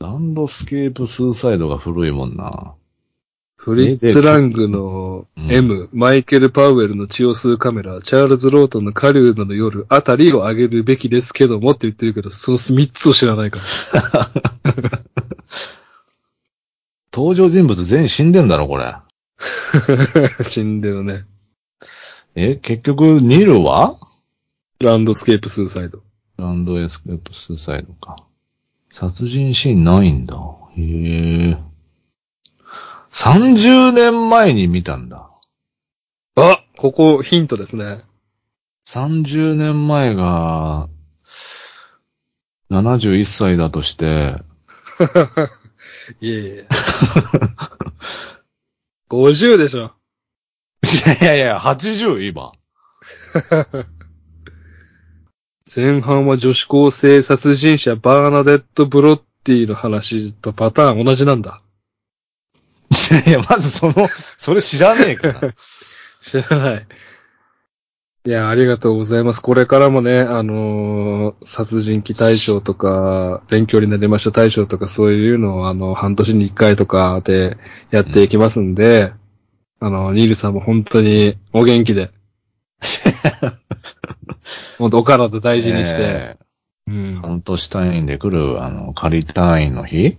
[0.00, 2.74] ランドスケープスーサイドが古いもんな。
[3.56, 13.58] フリッツ・ラングのうん M、マイケル・パウエルの血を吸うカメラ、チャールズ・ロートンの狩人の夜あたりを挙げるべきですけどもって言ってるけど、その3つを知らないか
[13.92, 14.26] ら。
[17.12, 18.94] 登場人物全員死んでんだろ、これ。
[20.42, 21.24] 死んでるね。
[22.34, 23.96] え、結局、ニルは？
[24.78, 26.02] ランドスケープ・スーサイド。
[26.36, 28.24] ランドエスケープスーサイドか。
[28.90, 30.36] 殺人シーンないんだ。
[30.76, 31.56] へえ。
[33.12, 35.28] 30年前に見たんだ。
[36.36, 38.02] あここヒントですね。
[38.86, 40.88] 30年前が、
[42.70, 44.36] 71歳だとして、
[46.20, 46.68] いえいえ。
[49.10, 49.92] 50でしょ。
[50.84, 52.52] いやいやいや、80今。
[55.74, 61.62] 前半は女子高生殺人者バーナデット・ブロッティの話とパターン同じなんだ。
[63.26, 65.54] いや、まずその、それ知らねえから。
[66.22, 66.86] 知らない。
[68.26, 69.40] いや、ありがとうございます。
[69.40, 77.56] これからもね、あのー殺人鬼大賞とか、勉強になりました大賞とか、そういうのを、あの、半年に一回とかで
[77.90, 79.14] やっていきますんで、
[79.80, 82.10] あの、ニールさんも本当にお元気で、
[84.78, 86.36] 本当お体大事にして、え
[86.88, 87.20] うんー。
[87.20, 90.18] 半年単位で来る、あの、仮単位の日？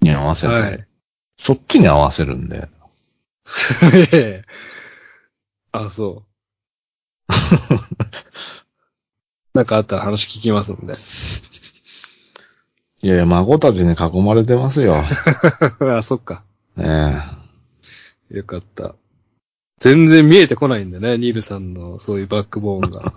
[0.00, 0.86] に合わせて、はい。
[1.36, 2.68] そっちに合わせるんで。
[5.70, 6.27] あ、そう。
[9.54, 10.94] なんかあったら話聞きますんで。
[13.00, 14.96] いやいや、孫たちに囲まれてますよ。
[15.80, 16.42] あ、そっか。
[16.76, 17.22] ね
[18.30, 18.94] よかった。
[19.78, 23.14] 全然見えてこないんだね、ニールさんのそういうバックボーンが。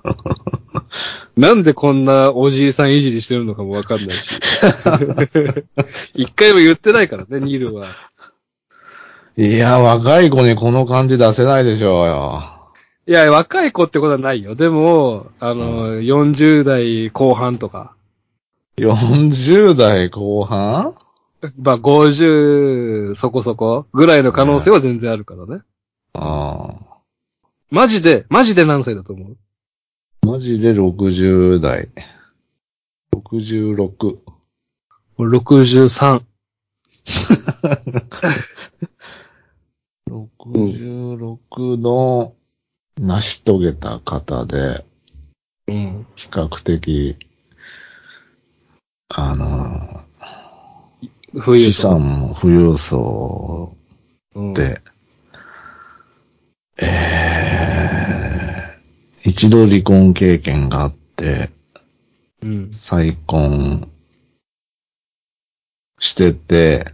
[1.35, 4.39] なんでこんなおじいさんいじりしてるのかもわかんないし。
[6.13, 7.87] 一回も言ってないからね、ニールは。
[9.37, 9.55] え。
[9.55, 12.60] いや、若い子にこの感じ出せないでしょうよ。
[13.07, 14.53] いや、若い子ってことはないよ。
[14.55, 17.95] でも、あの、40代後半とか、
[18.77, 20.93] 40代後半？
[21.57, 25.61] まあ50そこそこぐらいの可能性は全然あるからね。
[26.13, 26.73] ああ。
[27.71, 29.37] マジで、マジで何歳だと思う？
[30.25, 31.89] マジで60代。
[33.15, 34.17] 66。
[35.17, 36.21] 俺63。
[40.09, 42.33] 66の
[42.99, 44.83] 成し遂げた方で、
[45.67, 46.05] うん。
[46.15, 47.17] 比較的、
[49.09, 50.01] あの、
[51.33, 53.75] 資冬と産も富裕層
[54.35, 54.81] うんで、
[56.81, 61.49] えー、一度離婚経験があって、
[62.41, 62.71] うん。
[62.71, 63.89] 再婚
[65.99, 66.91] してて、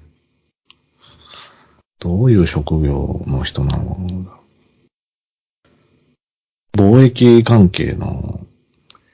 [1.99, 3.95] どういう職業の人なの
[6.77, 8.39] 貿易関係の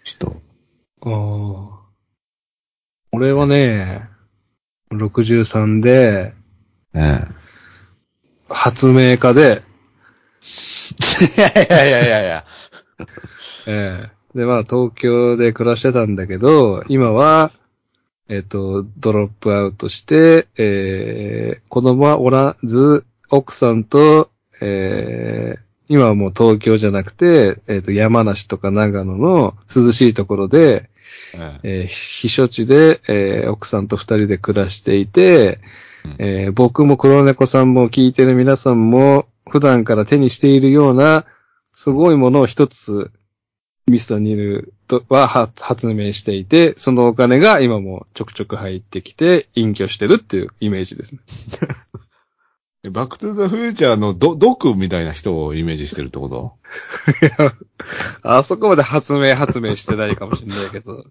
[0.03, 0.35] 人。
[1.01, 1.79] ああ。
[3.13, 4.09] 俺はね、
[4.91, 6.33] 63で、
[6.93, 7.21] ね
[8.49, 9.63] 発明家で、え。
[11.65, 12.43] いやいやいやいや。
[13.65, 17.49] ええで、まあ、東京で暮らしてたんだけど、今は、
[18.27, 24.31] えっ、と、ドロップアウトして、えー、子供はおらず、奥さんと、
[24.61, 30.89] えー、今はもう東京じゃなくて、えっ、と、山梨とか長野の涼しいところで、
[31.35, 35.59] ええー避暑地で、えー奥さんと二人で暮らしていて、
[36.05, 41.25] うんえー僕も黒猫さんも聞いてる皆さんも普段から手にしているような
[41.71, 43.11] すごいものを一つ
[43.87, 51.19] ミスターニルとはは発明していて、そのお金が今もちょくちょく入ってきて隠居してるっていうイメージですね。
[52.91, 56.57] バックトゥザフューチャーのド、ドクみたいな人をイメージしてるってこと？
[58.23, 61.05] あそこまで発明発明してないかもしれないけど。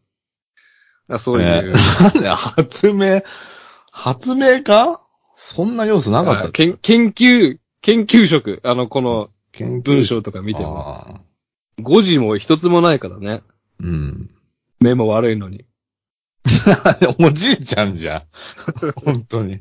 [1.09, 1.73] あそういう。
[1.73, 3.23] なんで発明、
[3.91, 5.01] 発明家？
[5.35, 6.75] そんな要素なかったっけ？
[6.75, 8.61] 研研究、研究職。
[8.65, 9.31] あの、この
[9.83, 11.07] 文章とか見ても。
[11.07, 11.21] あー
[11.83, 13.41] 5時も一つもないからね。
[13.81, 14.31] うん。
[14.79, 15.65] 目も悪いのに。
[17.19, 18.23] おじいちゃんじゃん。
[19.05, 19.59] 本当に。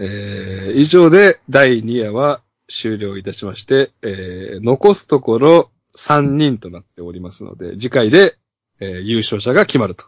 [0.00, 8.36] えー、以上で第2夜は終了いたしまして、えー、残すところ3人となっておりますので、次回で、
[8.80, 10.06] えー優勝者が決まると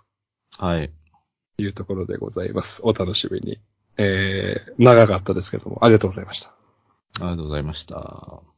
[0.59, 0.91] はい。
[1.59, 2.81] いうところでございます。
[2.85, 3.61] お楽しみに。
[3.99, 6.49] えー、長かったですけども、ありがとうございました。
[7.21, 8.52] ありがとうございました。